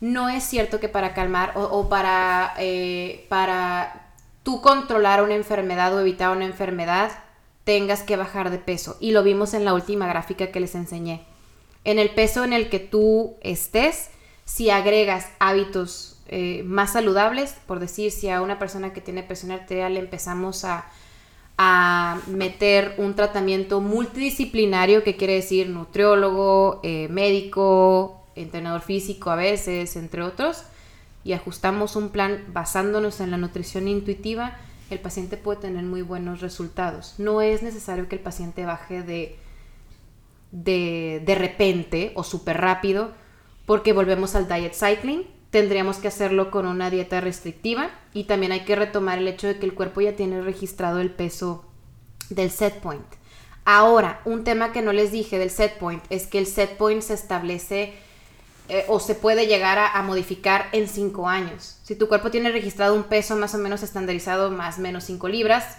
no 0.00 0.28
es 0.30 0.42
cierto 0.42 0.80
que 0.80 0.88
para 0.88 1.14
calmar 1.14 1.52
o, 1.54 1.88
para, 1.88 2.54
eh, 2.58 3.24
para 3.28 4.10
tú 4.42 4.60
controlar 4.60 5.22
una 5.22 5.36
enfermedad 5.36 5.94
o 5.94 6.00
evitar 6.00 6.36
una 6.36 6.44
enfermedad, 6.44 7.12
tengas 7.64 8.02
que 8.02 8.16
bajar 8.16 8.50
de 8.50 8.58
peso. 8.58 8.96
Y 9.00 9.12
lo 9.12 9.22
vimos 9.22 9.54
en 9.54 9.64
la 9.64 9.74
última 9.74 10.06
gráfica 10.06 10.48
que 10.48 10.60
les 10.60 10.74
enseñé. 10.74 11.22
En 11.84 11.98
el 11.98 12.10
peso 12.10 12.44
en 12.44 12.52
el 12.52 12.68
que 12.68 12.78
tú 12.78 13.34
estés, 13.40 14.10
si 14.44 14.70
agregas 14.70 15.28
hábitos 15.38 16.20
eh, 16.28 16.62
más 16.64 16.92
saludables, 16.92 17.56
por 17.66 17.80
decir, 17.80 18.10
si 18.10 18.28
a 18.28 18.40
una 18.40 18.58
persona 18.58 18.92
que 18.92 19.00
tiene 19.00 19.22
presión 19.22 19.52
arterial 19.52 19.96
empezamos 19.96 20.64
a, 20.64 20.86
a 21.58 22.20
meter 22.26 22.94
un 22.98 23.14
tratamiento 23.14 23.80
multidisciplinario, 23.80 25.02
que 25.04 25.16
quiere 25.16 25.34
decir 25.34 25.68
nutriólogo, 25.68 26.80
eh, 26.82 27.08
médico, 27.10 28.22
entrenador 28.34 28.80
físico 28.80 29.30
a 29.30 29.36
veces, 29.36 29.96
entre 29.96 30.22
otros, 30.22 30.64
y 31.24 31.32
ajustamos 31.34 31.96
un 31.96 32.08
plan 32.08 32.44
basándonos 32.48 33.20
en 33.20 33.30
la 33.30 33.36
nutrición 33.36 33.86
intuitiva, 33.86 34.56
el 34.94 35.00
paciente 35.00 35.36
puede 35.36 35.60
tener 35.60 35.84
muy 35.84 36.02
buenos 36.02 36.40
resultados. 36.40 37.14
No 37.18 37.40
es 37.42 37.62
necesario 37.62 38.08
que 38.08 38.16
el 38.16 38.22
paciente 38.22 38.64
baje 38.64 39.02
de, 39.02 39.36
de, 40.50 41.22
de 41.24 41.34
repente 41.34 42.12
o 42.14 42.24
súper 42.24 42.58
rápido, 42.60 43.12
porque 43.66 43.92
volvemos 43.92 44.34
al 44.34 44.48
diet 44.48 44.74
cycling. 44.74 45.26
Tendríamos 45.50 45.98
que 45.98 46.08
hacerlo 46.08 46.50
con 46.50 46.66
una 46.66 46.90
dieta 46.90 47.20
restrictiva 47.20 47.90
y 48.14 48.24
también 48.24 48.52
hay 48.52 48.64
que 48.64 48.76
retomar 48.76 49.18
el 49.18 49.28
hecho 49.28 49.46
de 49.46 49.58
que 49.58 49.66
el 49.66 49.74
cuerpo 49.74 50.00
ya 50.00 50.16
tiene 50.16 50.40
registrado 50.40 51.00
el 51.00 51.10
peso 51.10 51.64
del 52.30 52.50
set 52.50 52.80
point. 52.80 53.04
Ahora, 53.64 54.20
un 54.24 54.44
tema 54.44 54.72
que 54.72 54.82
no 54.82 54.92
les 54.92 55.12
dije 55.12 55.38
del 55.38 55.50
set 55.50 55.78
point 55.78 56.02
es 56.10 56.26
que 56.26 56.38
el 56.38 56.46
set 56.46 56.76
point 56.76 57.02
se 57.02 57.14
establece 57.14 57.94
eh, 58.68 58.84
o 58.88 59.00
se 59.00 59.14
puede 59.14 59.46
llegar 59.46 59.78
a, 59.78 60.02
modificar 60.02 60.66
en 60.72 60.88
5 60.88 61.28
años. 61.28 61.78
Si 61.82 61.96
tu 61.96 62.08
cuerpo 62.08 62.30
tiene 62.30 62.50
registrado 62.50 62.94
un 62.94 63.04
peso 63.04 63.36
más 63.36 63.54
o 63.54 63.58
menos 63.58 63.82
estandarizado, 63.82 64.50
más 64.50 64.78
o 64.78 64.82
menos 64.82 65.04
5 65.04 65.28
libras, 65.28 65.78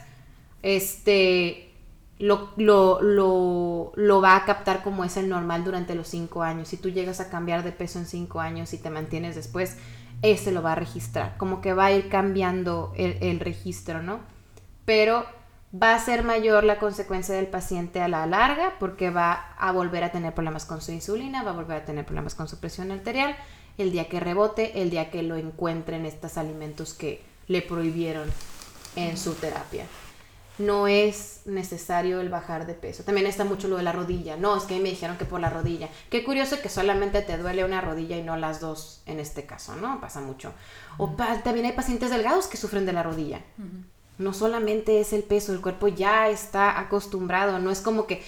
este, 0.62 1.72
lo, 2.20 2.50
lo, 2.58 3.02
lo, 3.02 3.94
lo 3.96 4.22
va 4.22 4.36
a 4.36 4.46
captar 4.46 4.84
como 4.84 5.04
es 5.04 5.18
el 5.18 5.30
normal 5.30 5.64
durante 5.64 5.96
los 5.96 6.08
5 6.08 6.44
años. 6.44 6.68
Si 6.68 6.78
tú 6.78 6.90
llegas 6.90 7.20
a 7.20 7.30
cambiar 7.30 7.64
de 7.64 7.72
peso 7.72 8.00
en 8.00 8.06
5 8.06 8.40
años 8.40 8.74
y 8.74 8.78
te 8.78 8.90
mantienes 8.90 9.36
después, 9.36 9.78
ese 10.22 10.52
lo 10.52 10.62
va 10.62 10.74
a 10.74 10.76
registrar. 10.76 11.38
Como 11.38 11.62
que 11.62 11.74
va 11.74 11.86
a 11.86 11.92
ir 11.94 12.10
cambiando 12.10 12.94
el 12.96 13.40
registro, 13.40 14.02
¿no? 14.02 14.20
Pero 14.86 15.26
va 15.74 15.96
a 15.96 16.00
ser 16.00 16.24
mayor 16.24 16.64
la 16.64 16.78
consecuencia 16.78 17.36
del 17.36 17.48
paciente 17.48 18.00
a 18.00 18.08
la 18.08 18.26
larga 18.28 18.74
porque 18.80 19.10
va 19.10 19.54
a 19.58 19.72
volver 19.72 20.04
a 20.04 20.12
tener 20.12 20.34
problemas 20.34 20.66
con 20.66 20.82
su 20.82 20.92
insulina, 20.92 21.44
va 21.44 21.52
a 21.52 21.56
volver 21.56 21.78
a 21.78 21.86
tener 21.86 22.06
problemas 22.06 22.36
con 22.36 22.48
su 22.48 22.60
presión 22.60 22.92
arterial 22.92 23.36
el 23.78 23.92
día 23.92 24.08
que 24.08 24.20
rebote, 24.20 24.82
el 24.82 24.92
día 24.92 25.10
que 25.10 25.24
lo 25.24 25.36
encuentren 25.36 26.06
estos 26.06 26.38
alimentos 26.38 26.94
que 26.94 27.24
le 27.48 27.64
prohibieron 27.64 28.30
en 28.96 29.18
su 29.18 29.34
terapia. 29.34 29.86
No 30.60 30.88
es 30.88 31.42
necesario 31.46 32.22
el 32.22 32.30
bajar 32.30 32.68
de 32.68 32.76
peso. 32.76 33.04
También 33.04 33.26
está 33.26 33.44
mucho 33.44 33.68
lo 33.68 33.78
de 33.78 33.82
la 33.82 33.92
rodilla. 33.92 34.38
No, 34.38 34.56
es 34.56 34.66
que 34.66 34.80
me 34.80 34.92
dijeron 34.92 35.18
que 35.18 35.26
por 35.26 35.40
la 35.40 35.50
rodilla. 35.50 35.90
Qué 36.12 36.24
curioso 36.24 36.62
que 36.62 36.70
solamente 36.70 37.24
te 37.24 37.40
duele 37.40 37.66
una 37.66 37.82
rodilla 37.82 38.18
y 38.18 38.22
no 38.22 38.38
las 38.38 38.60
dos 38.60 39.02
en 39.08 39.20
este 39.20 39.48
caso, 39.48 39.76
¿no? 39.78 40.00
Pasa 40.00 40.22
mucho. 40.22 40.54
O 41.00 41.16
también 41.44 41.66
hay 41.66 41.72
pacientes 41.72 42.12
delgados 42.12 42.46
que 42.46 42.58
sufren 42.58 42.86
de 42.86 42.94
la 42.94 43.02
rodilla. 43.02 43.42
Uh 43.58 43.93
no 44.18 44.34
solamente 44.34 45.00
es 45.00 45.14
el 45.14 45.24
peso, 45.24 45.54
el 45.54 45.62
cuerpo 45.62 45.88
ya 45.88 46.30
está 46.30 46.80
acostumbrado, 46.80 47.60
no 47.60 47.72
es 47.72 47.82
como 47.82 48.06
que 48.08 48.22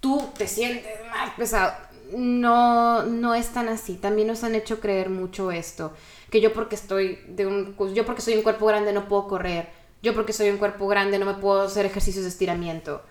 tú 0.00 0.22
te 0.36 0.46
sientes 0.46 0.92
más 1.10 1.30
pesado. 1.34 1.72
No, 2.14 3.04
no 3.04 3.34
es 3.34 3.48
tan 3.54 3.68
así. 3.68 3.94
También 3.94 4.28
nos 4.28 4.44
han 4.44 4.54
hecho 4.54 4.80
creer 4.80 5.08
mucho 5.08 5.50
esto, 5.50 5.92
que 6.30 6.40
yo 6.42 6.52
porque 6.52 6.74
estoy 6.74 7.18
de 7.26 7.46
un 7.46 7.74
yo 7.94 8.04
porque 8.04 8.20
soy 8.20 8.34
un 8.34 8.42
cuerpo 8.42 8.66
grande 8.66 8.92
no 8.92 9.08
puedo 9.08 9.28
correr, 9.28 9.70
yo 10.02 10.12
porque 10.14 10.32
soy 10.34 10.50
un 10.50 10.58
cuerpo 10.58 10.88
grande 10.88 11.18
no 11.18 11.26
me 11.26 11.34
puedo 11.34 11.62
hacer 11.62 11.86
ejercicios 11.86 12.24
de 12.24 12.30
estiramiento. 12.30 13.02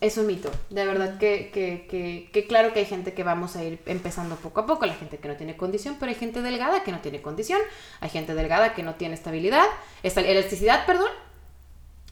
Es 0.00 0.16
un 0.16 0.28
mito, 0.28 0.48
de 0.70 0.86
verdad 0.86 1.18
que, 1.18 1.50
que, 1.52 1.88
que, 1.90 2.30
que 2.32 2.46
claro 2.46 2.72
que 2.72 2.78
hay 2.78 2.86
gente 2.86 3.14
que 3.14 3.24
vamos 3.24 3.56
a 3.56 3.64
ir 3.64 3.80
empezando 3.86 4.36
poco 4.36 4.60
a 4.60 4.66
poco, 4.66 4.86
la 4.86 4.94
gente 4.94 5.18
que 5.18 5.26
no 5.26 5.36
tiene 5.36 5.56
condición, 5.56 5.96
pero 5.98 6.10
hay 6.10 6.14
gente 6.14 6.40
delgada 6.40 6.84
que 6.84 6.92
no 6.92 7.00
tiene 7.00 7.20
condición, 7.20 7.60
hay 7.98 8.08
gente 8.08 8.36
delgada 8.36 8.74
que 8.74 8.84
no 8.84 8.94
tiene 8.94 9.14
estabilidad, 9.14 9.66
esta, 10.04 10.20
elasticidad, 10.20 10.86
perdón, 10.86 11.10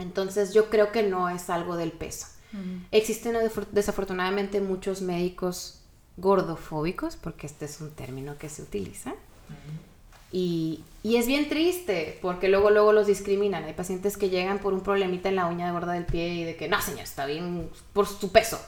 entonces 0.00 0.52
yo 0.52 0.69
creo 0.69 0.90
que 0.90 1.05
no 1.05 1.28
es 1.28 1.49
algo 1.49 1.76
del 1.76 1.93
peso. 1.93 2.26
Uh 2.52 2.57
-huh. 2.57 2.87
Existen 2.90 3.37
desafortunadamente 3.71 4.61
muchos 4.61 5.00
médicos 5.00 5.81
gordofóbicos, 6.16 7.14
porque 7.14 7.47
este 7.47 7.66
es 7.66 7.81
un 7.81 7.93
término 7.93 8.37
que 8.37 8.49
se 8.49 8.62
utiliza. 8.62 9.11
Uh 9.11 9.14
-huh. 9.14 9.96
Y, 10.38 10.85
y, 11.02 11.16
es 11.16 11.26
bien 11.26 11.49
triste, 11.49 12.19
porque 12.21 12.49
luego, 12.49 12.69
luego 12.69 12.93
los 12.93 13.07
discriminan. 13.07 13.64
Hay 13.64 13.73
pacientes 13.73 14.19
que 14.19 14.28
llegan 14.28 14.59
por 14.59 14.75
un 14.75 14.83
problemita 14.83 15.31
en 15.31 15.37
la 15.37 15.47
uña 15.47 15.64
de 15.64 15.73
gorda 15.73 15.95
del 15.95 16.05
pie 16.05 16.35
y 16.35 16.45
de 16.45 16.57
que, 16.57 16.69
no, 16.69 16.78
señor, 16.83 17.05
está 17.05 17.25
bien 17.25 17.71
por 17.95 18.07
su 18.07 18.31
peso. 18.31 18.61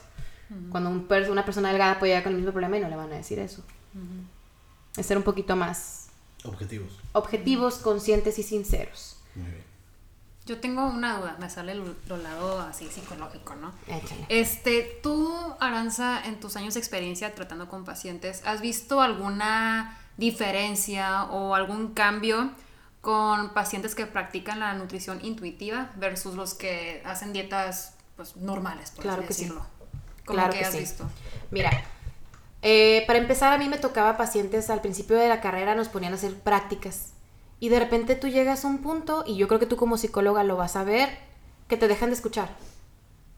Uh 0.48 0.54
-huh. 0.54 0.70
Cuando 0.70 0.88
un 0.88 1.06
una 1.30 1.44
persona 1.44 1.68
delgada 1.68 1.98
puede 1.98 2.12
llegar 2.12 2.22
con 2.22 2.32
el 2.32 2.38
mismo 2.38 2.52
problema 2.52 2.78
y 2.78 2.80
no 2.80 2.88
le 2.88 2.96
van 2.96 3.12
a 3.12 3.16
decir 3.16 3.38
eso. 3.38 3.62
Es 4.96 5.04
ser 5.04 5.18
un 5.18 5.24
poquito 5.24 5.56
más... 5.56 6.08
Objetivos. 6.42 6.90
Objetivos, 7.12 7.74
conscientes 7.74 8.38
y 8.38 8.44
sinceros. 8.44 9.18
Muy 9.34 9.50
bien. 9.50 9.64
Yo 10.46 10.58
tengo 10.60 10.86
una 10.86 11.18
duda, 11.18 11.36
me 11.38 11.50
sale 11.50 11.72
el, 11.72 11.82
el 12.08 12.22
lado 12.22 12.62
así 12.62 12.88
psicológico, 12.88 13.56
¿no? 13.56 13.74
Échale. 13.86 14.24
Este, 14.30 15.00
tú, 15.02 15.30
Aranza, 15.60 16.24
en 16.24 16.40
tus 16.40 16.56
años 16.56 16.72
de 16.72 16.80
experiencia 16.80 17.34
tratando 17.34 17.68
con 17.68 17.84
pacientes, 17.84 18.40
¿has 18.46 18.62
visto 18.62 19.02
alguna 19.02 19.98
diferencia 20.18 21.24
o 21.24 21.54
algún 21.54 21.94
cambio 21.94 22.50
con 23.00 23.54
pacientes 23.54 23.94
que 23.94 24.04
practican 24.04 24.60
la 24.60 24.74
nutrición 24.74 25.24
intuitiva 25.24 25.90
versus 25.96 26.34
los 26.34 26.52
que 26.52 27.02
hacen 27.06 27.32
dietas 27.32 27.94
pues 28.16 28.36
normales, 28.36 28.90
por 28.90 29.04
claro 29.04 29.22
así 29.22 29.28
que 29.28 29.34
decirlo? 29.34 29.60
Sí. 29.62 29.88
¿Cómo 30.26 30.36
claro 30.36 30.52
que, 30.52 30.58
que 30.58 30.64
has 30.66 30.72
sí. 30.72 30.80
visto? 30.80 31.08
Mira, 31.50 31.70
eh, 32.60 33.04
para 33.06 33.18
empezar 33.18 33.54
a 33.54 33.58
mí 33.58 33.68
me 33.68 33.78
tocaba 33.78 34.18
pacientes 34.18 34.68
al 34.68 34.82
principio 34.82 35.16
de 35.16 35.28
la 35.28 35.40
carrera 35.40 35.74
nos 35.74 35.88
ponían 35.88 36.12
a 36.12 36.16
hacer 36.16 36.34
prácticas 36.34 37.12
y 37.60 37.68
de 37.68 37.78
repente 37.78 38.14
tú 38.14 38.28
llegas 38.28 38.64
a 38.64 38.68
un 38.68 38.78
punto, 38.78 39.24
y 39.26 39.36
yo 39.36 39.48
creo 39.48 39.58
que 39.58 39.66
tú 39.66 39.76
como 39.76 39.96
psicóloga 39.96 40.44
lo 40.44 40.56
vas 40.56 40.76
a 40.76 40.84
ver, 40.84 41.08
que 41.66 41.76
te 41.76 41.88
dejan 41.88 42.10
de 42.10 42.14
escuchar. 42.14 42.50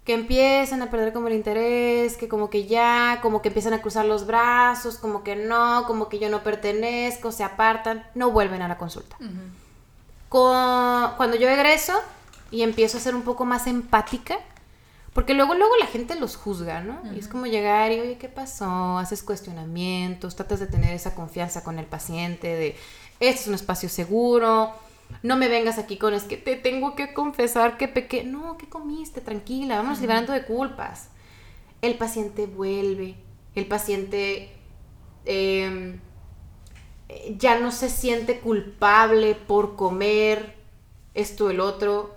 Que 0.05 0.15
empiezan 0.15 0.83
a 0.83 0.91
perder 0.91 1.13
como 1.13 1.29
el 1.29 1.35
interés, 1.35 2.17
que 2.17 2.29
como 2.29 2.49
que 2.49 2.67
ya, 2.67 3.19
como 3.23 3.43
que 3.43 3.49
empiezan 3.49 3.75
a 3.75 3.83
cruzar 3.83 4.07
los 4.07 4.27
brazos, 4.27 4.97
como 4.97 5.23
que 5.23 5.37
no, 5.37 5.85
como 5.87 6.09
que 6.09 6.19
yo 6.19 6.29
no 6.31 6.43
pertenezco, 6.43 7.33
se 7.33 7.45
apartan, 7.45 8.07
no 8.15 8.31
vuelven 8.31 8.63
a 8.63 8.69
la 8.69 8.79
consulta. 8.79 9.17
Uh 9.21 9.25
-huh. 9.25 9.51
Con, 10.29 11.17
cuando 11.17 11.37
yo 11.37 11.49
egreso 11.49 11.93
y 12.51 12.63
empiezo 12.63 12.97
a 12.99 13.01
ser 13.01 13.15
un 13.15 13.23
poco 13.23 13.45
más 13.45 13.67
empática, 13.67 14.39
porque 15.13 15.35
luego, 15.35 15.55
luego 15.55 15.77
la 15.77 15.87
gente 15.87 16.15
los 16.15 16.37
juzga, 16.37 16.81
¿no? 16.81 16.95
Uh 17.03 17.07
-huh. 17.09 17.17
Y 17.17 17.19
es 17.19 17.29
como 17.29 17.47
llegar 17.47 17.93
y, 17.93 18.01
oye, 18.01 18.17
¿qué 18.17 18.29
pasó? 18.29 18.97
Haces 18.99 19.23
cuestionamientos, 19.23 20.35
tratas 20.35 20.61
de 20.61 20.67
tener 20.67 20.95
esa 20.95 21.15
confianza 21.15 21.63
con 21.63 21.79
el 21.79 21.87
paciente, 21.87 22.49
de 22.49 22.77
este 23.21 23.43
es 23.43 23.49
un 23.49 23.55
espacio 23.55 23.89
seguro, 23.89 24.73
no 25.23 25.37
me 25.37 25.49
vengas 25.49 25.79
aquí 25.79 25.97
con 25.97 26.15
es 26.15 26.25
que 26.25 26.37
te 26.37 26.57
tengo 26.57 26.95
que 26.95 27.13
confesar 27.13 27.77
que 27.77 27.89
pequé. 27.89 28.25
No, 28.25 28.57
¿qué 28.57 28.69
comiste? 28.69 29.21
Tranquila, 29.21 29.77
vamos 29.77 30.01
liberando 30.01 30.33
de 30.33 30.45
culpas. 30.45 31.11
El 31.83 31.97
paciente 31.97 32.47
vuelve, 32.47 33.17
el 33.55 33.67
paciente 33.67 34.51
eh, 35.25 35.99
ya 37.37 37.59
no 37.59 37.71
se 37.73 37.89
siente 37.89 38.41
culpable 38.41 39.35
por 39.35 39.77
comer 39.77 40.57
esto, 41.15 41.51
el 41.51 41.61
otro. 41.61 42.15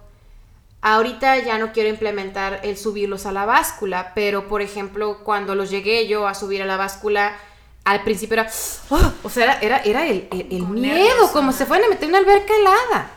Ahorita 0.82 1.38
ya 1.40 1.58
no 1.58 1.72
quiero 1.72 1.90
implementar 1.90 2.60
el 2.64 2.78
subirlos 2.78 3.26
a 3.26 3.32
la 3.32 3.46
báscula, 3.46 4.12
pero 4.16 4.48
por 4.48 4.62
ejemplo, 4.62 5.24
cuando 5.24 5.56
los 5.56 5.70
llegué 5.70 6.08
yo 6.08 6.28
a 6.28 6.34
subir 6.34 6.62
a 6.62 6.66
la 6.66 6.78
báscula, 6.78 7.38
al 7.84 8.04
principio 8.04 8.36
era, 8.36 8.50
oh, 8.90 9.13
o 9.24 9.30
sea, 9.30 9.60
era, 9.60 9.78
era, 9.80 10.08
el, 10.08 10.28
el, 10.32 10.48
el 10.52 10.68
miedo, 10.68 10.96
nervios, 10.96 11.32
como 11.32 11.52
se 11.52 11.66
fueron 11.66 11.88
a 11.88 11.90
meter 11.90 12.06
en 12.06 12.10
una 12.12 12.20
alberca 12.20 12.54
helada. 12.56 13.12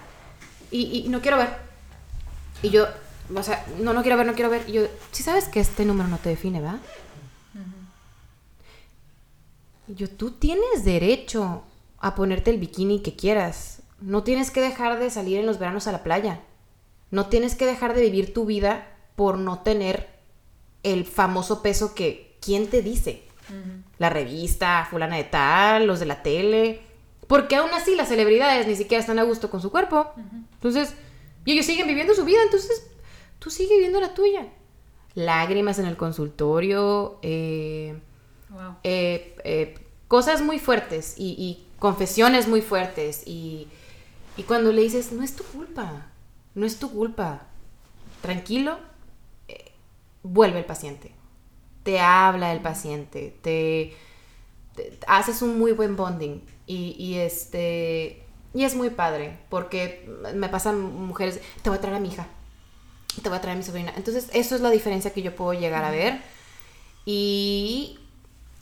Y, 0.70 1.04
y, 1.04 1.08
no 1.08 1.20
quiero 1.20 1.36
ver. 1.38 1.56
Y 2.62 2.70
yo, 2.70 2.86
o 3.34 3.42
sea, 3.42 3.64
no, 3.78 3.92
no 3.92 4.02
quiero 4.02 4.16
ver, 4.16 4.26
no 4.26 4.34
quiero 4.34 4.50
ver. 4.50 4.64
Y 4.68 4.72
yo, 4.72 4.82
si 5.12 5.18
¿sí 5.18 5.22
sabes 5.22 5.48
que 5.48 5.60
este 5.60 5.84
número 5.84 6.08
no 6.08 6.18
te 6.18 6.30
define, 6.30 6.60
¿verdad? 6.60 6.80
Uh 7.54 7.58
-huh. 7.58 7.86
Y 9.88 9.94
yo, 9.94 10.10
tú 10.10 10.32
tienes 10.32 10.84
derecho 10.84 11.62
a 12.00 12.14
ponerte 12.16 12.50
el 12.50 12.58
bikini 12.58 13.02
que 13.02 13.14
quieras. 13.14 13.82
No 14.00 14.24
tienes 14.24 14.50
que 14.50 14.60
dejar 14.60 14.98
de 14.98 15.10
salir 15.10 15.38
en 15.38 15.46
los 15.46 15.60
veranos 15.60 15.86
a 15.86 15.92
la 15.92 16.02
playa. 16.02 16.40
No 17.12 17.26
tienes 17.26 17.54
que 17.54 17.66
dejar 17.66 17.94
de 17.94 18.02
vivir 18.02 18.34
tu 18.34 18.46
vida 18.46 18.88
por 19.14 19.38
no 19.38 19.60
tener 19.60 20.08
el 20.82 21.04
famoso 21.04 21.62
peso 21.62 21.94
que 21.94 22.36
¿quién 22.40 22.68
te 22.68 22.82
dice? 22.82 23.25
La 23.98 24.10
revista, 24.10 24.86
fulana 24.90 25.16
de 25.16 25.24
tal, 25.24 25.86
los 25.86 26.00
de 26.00 26.06
la 26.06 26.22
tele. 26.22 26.80
Porque 27.26 27.56
aún 27.56 27.70
así 27.74 27.94
las 27.96 28.08
celebridades 28.08 28.66
ni 28.66 28.76
siquiera 28.76 29.00
están 29.00 29.18
a 29.18 29.22
gusto 29.24 29.50
con 29.50 29.60
su 29.60 29.70
cuerpo. 29.70 30.10
Entonces, 30.54 30.94
y 31.44 31.52
ellos 31.52 31.66
siguen 31.66 31.86
viviendo 31.86 32.14
su 32.14 32.24
vida, 32.24 32.38
entonces 32.44 32.88
tú 33.38 33.50
sigue 33.50 33.74
viviendo 33.74 34.00
la 34.00 34.14
tuya. 34.14 34.46
Lágrimas 35.14 35.78
en 35.78 35.86
el 35.86 35.96
consultorio, 35.96 37.18
eh, 37.22 37.98
Wow. 38.50 38.76
eh, 38.84 39.36
eh, 39.44 39.74
cosas 40.08 40.40
muy 40.40 40.58
fuertes 40.60 41.14
y, 41.18 41.30
y 41.32 41.66
confesiones 41.80 42.46
muy 42.48 42.62
fuertes 42.62 43.22
y, 43.26 43.66
y 44.36 44.42
cuando 44.44 44.72
le 44.72 44.82
dices, 44.82 45.10
no 45.12 45.22
es 45.24 45.34
tu 45.34 45.42
culpa, 45.44 46.06
no 46.54 46.64
es 46.64 46.78
tu 46.78 46.90
culpa, 46.92 47.42
tranquilo, 48.22 48.78
vuelve 50.22 50.58
el 50.60 50.64
paciente, 50.64 51.12
te 51.86 52.00
habla 52.00 52.52
el 52.52 52.60
paciente, 52.60 53.34
te, 53.42 53.94
te- 54.74 54.98
haces 55.06 55.40
un 55.40 55.58
muy 55.58 55.72
buen 55.72 55.96
bonding 55.96 56.42
y, 56.66 56.94
y 56.98 57.14
este 57.14 58.22
y 58.52 58.64
es 58.64 58.74
muy 58.74 58.90
padre 58.90 59.38
porque 59.48 60.08
me 60.34 60.48
pasan 60.50 60.80
mujeres, 61.06 61.40
te 61.62 61.70
voy 61.70 61.78
a 61.78 61.80
traer 61.80 61.96
a 61.96 62.00
mi 62.00 62.08
hija, 62.08 62.26
te 63.22 63.28
voy 63.28 63.38
a 63.38 63.40
traer 63.40 63.54
a 63.56 63.58
mi 63.58 63.64
sobrina, 63.64 63.92
entonces 63.96 64.28
eso 64.32 64.54
es 64.54 64.60
la 64.60 64.70
diferencia 64.70 65.12
que 65.14 65.22
yo 65.22 65.34
puedo 65.34 65.52
llegar 65.58 65.84
a 65.84 65.90
ver. 65.90 66.20
Y 67.04 67.98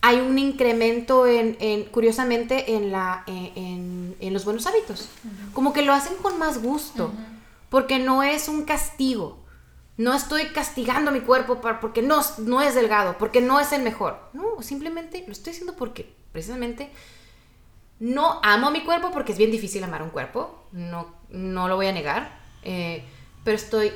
hay 0.02 0.20
un 0.20 0.38
incremento 0.38 1.26
en, 1.26 1.56
en- 1.60 1.84
curiosamente 1.84 2.74
en 2.74 2.92
la 2.92 3.24
en, 3.26 3.52
en- 3.56 4.16
en 4.20 4.32
los 4.34 4.44
buenos 4.44 4.66
hábitos. 4.66 5.08
Como 5.54 5.72
que 5.72 5.82
lo 5.82 5.92
hacen 5.92 6.14
con 6.22 6.38
más 6.38 6.60
gusto 6.62 7.10
porque 7.70 7.98
no 7.98 8.22
es 8.22 8.48
un 8.48 8.64
castigo 8.64 9.38
no 9.96 10.12
estoy 10.14 10.48
castigando 10.48 11.12
mi 11.12 11.20
cuerpo 11.20 11.60
para- 11.60 11.78
porque 11.80 12.02
no, 12.02 12.20
no 12.38 12.60
es 12.62 12.74
delgado 12.74 13.16
porque 13.18 13.40
no 13.40 13.60
es 13.60 13.72
el 13.72 13.82
mejor 13.82 14.18
no 14.32 14.60
simplemente 14.62 15.22
lo 15.26 15.32
estoy 15.32 15.52
haciendo 15.52 15.76
porque 15.76 16.12
precisamente 16.32 16.90
no 18.00 18.40
amo 18.42 18.70
mi 18.70 18.82
cuerpo 18.84 19.10
porque 19.12 19.32
es 19.32 19.38
bien 19.38 19.50
difícil 19.52 19.84
amar 19.84 20.02
un 20.02 20.10
cuerpo 20.10 20.64
no 20.72 21.14
no 21.30 21.68
lo 21.68 21.76
voy 21.76 21.86
a 21.86 21.92
negar 21.92 22.38
eh, 22.62 23.04
pero 23.44 23.56
estoy 23.56 23.92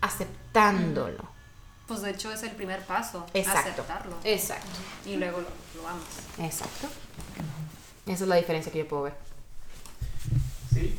aceptándolo 0.00 1.28
Pues 1.86 2.02
de 2.02 2.10
hecho 2.10 2.30
es 2.32 2.42
el 2.44 2.50
primer 2.52 2.84
paso, 2.86 3.26
Exacto. 3.34 3.82
aceptarlo. 3.82 4.16
exacto 4.24 4.68
Y 5.04 5.16
luego 5.16 5.40
lo, 5.40 5.48
lo 5.82 5.88
amas. 5.88 6.04
Exacto. 6.38 6.86
Esa 8.06 8.24
es 8.24 8.28
la 8.28 8.36
diferencia 8.36 8.70
que 8.72 8.78
yo 8.78 8.88
puedo 8.88 9.02
ver. 9.04 9.14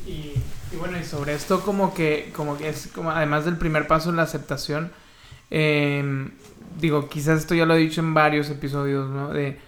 Y, 0.06 0.34
bueno, 0.76 0.98
y 0.98 1.04
sobre 1.04 1.34
esto 1.34 1.60
como 1.60 1.94
que, 1.94 2.32
como 2.34 2.56
que 2.56 2.68
es 2.68 2.88
como 2.88 3.10
además 3.10 3.44
del 3.44 3.56
primer 3.56 3.86
paso 3.86 4.12
la 4.12 4.22
aceptación, 4.22 4.92
eh, 5.50 6.30
digo, 6.78 7.08
quizás 7.08 7.40
esto 7.40 7.54
ya 7.54 7.66
lo 7.66 7.74
he 7.74 7.78
dicho 7.78 8.00
en 8.00 8.14
varios 8.14 8.48
episodios, 8.50 9.10
¿no? 9.10 9.28
De, 9.28 9.58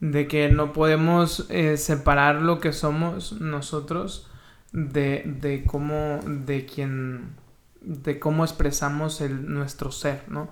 de 0.00 0.26
que 0.26 0.48
no 0.48 0.72
podemos 0.72 1.46
eh, 1.48 1.76
separar 1.76 2.36
lo 2.42 2.60
que 2.60 2.72
somos 2.72 3.40
nosotros 3.40 4.28
de, 4.72 5.22
de 5.40 5.64
cómo, 5.64 6.20
de 6.26 6.66
quien, 6.66 7.36
de 7.80 8.18
cómo 8.18 8.44
expresamos 8.44 9.20
el, 9.20 9.52
nuestro 9.52 9.92
ser, 9.92 10.24
¿no? 10.28 10.48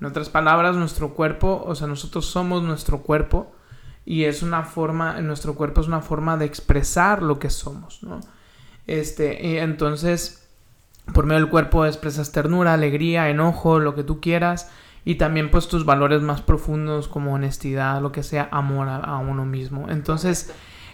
En 0.00 0.06
otras 0.06 0.28
palabras, 0.28 0.76
nuestro 0.76 1.14
cuerpo, 1.14 1.62
o 1.66 1.74
sea, 1.74 1.86
nosotros 1.86 2.26
somos 2.26 2.62
nuestro 2.62 3.02
cuerpo 3.02 3.54
y 4.04 4.24
es 4.24 4.42
una 4.42 4.64
forma, 4.64 5.20
nuestro 5.20 5.54
cuerpo 5.54 5.80
es 5.80 5.86
una 5.86 6.00
forma 6.00 6.36
de 6.36 6.44
expresar 6.46 7.22
lo 7.22 7.38
que 7.38 7.50
somos, 7.50 8.02
¿no? 8.02 8.20
Este, 8.86 9.46
y 9.46 9.58
entonces, 9.58 10.48
por 11.12 11.26
medio 11.26 11.40
del 11.40 11.50
cuerpo 11.50 11.86
expresas 11.86 12.32
ternura, 12.32 12.74
alegría, 12.74 13.28
enojo, 13.30 13.78
lo 13.80 13.94
que 13.94 14.04
tú 14.04 14.20
quieras, 14.20 14.70
y 15.04 15.16
también 15.16 15.50
pues 15.50 15.68
tus 15.68 15.84
valores 15.84 16.22
más 16.22 16.40
profundos 16.42 17.08
como 17.08 17.34
honestidad, 17.34 18.00
lo 18.00 18.12
que 18.12 18.22
sea, 18.22 18.48
amor 18.50 18.88
a, 18.88 19.18
uno 19.18 19.44
mismo. 19.44 19.88
Entonces, 19.90 20.52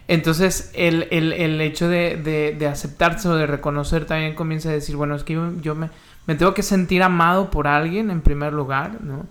entonces 0.08 0.72
el, 0.74 1.06
el- 1.10 1.32
el 1.32 1.60
hecho 1.60 1.88
de, 1.88 2.16
de, 2.58 2.66
aceptarse 2.66 3.28
o 3.28 3.36
de 3.36 3.46
reconocer 3.46 4.06
también 4.06 4.34
comienza 4.34 4.68
a 4.68 4.72
decir, 4.72 4.96
bueno, 4.96 5.14
es 5.14 5.22
que 5.24 5.34
yo, 5.34 5.52
yo 5.60 5.74
me, 5.76 5.90
me 6.26 6.34
tengo 6.34 6.54
que 6.54 6.62
sentir 6.64 7.02
amado 7.04 7.50
por 7.50 7.68
alguien 7.68 8.10
en 8.10 8.20
primer 8.20 8.52
lugar, 8.52 8.98
¿no? 9.02 9.26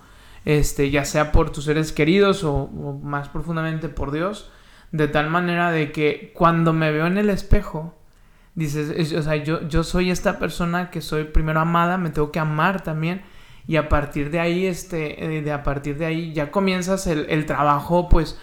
Este, 0.45 0.89
ya 0.89 1.03
sea 1.03 1.31
por 1.33 1.49
tus 1.51 1.65
seres 1.65 1.91
queridos 1.91 2.43
o, 2.45 2.53
o 2.55 2.99
más 3.03 3.27
profundamente 3.27 3.89
por 3.89 4.11
Dios, 4.11 4.49
de 4.93 5.07
tal 5.09 5.29
manera 5.29 5.71
de 5.71 5.91
que 5.91 6.31
cuando 6.33 6.71
me 6.71 6.91
veo 6.91 7.05
en 7.07 7.17
el 7.17 7.29
espejo, 7.29 7.98
dices, 8.59 8.93
es- 8.95 9.13
o 9.13 9.23
sea, 9.23 9.35
yo, 9.37 9.67
yo 9.67 9.83
soy 9.83 10.11
esta 10.11 10.37
persona 10.39 10.91
que 10.91 11.01
soy 11.01 11.23
primero 11.25 11.59
amada, 11.59 11.97
me 11.97 12.09
tengo 12.11 12.31
que 12.31 12.39
amar 12.39 12.83
también. 12.83 13.21
Y 13.67 13.75
a 13.77 13.87
partir 13.89 14.29
de 14.31 14.39
ahí, 14.39 14.65
este, 14.65 15.37
eh, 15.37 15.41
de 15.41 15.51
a 15.51 15.63
partir 15.63 15.97
de 15.97 16.05
ahí 16.05 16.33
ya 16.33 16.51
comienzas 16.51 17.07
el, 17.07 17.25
el 17.29 17.45
trabajo, 17.45 18.09
pues, 18.09 18.37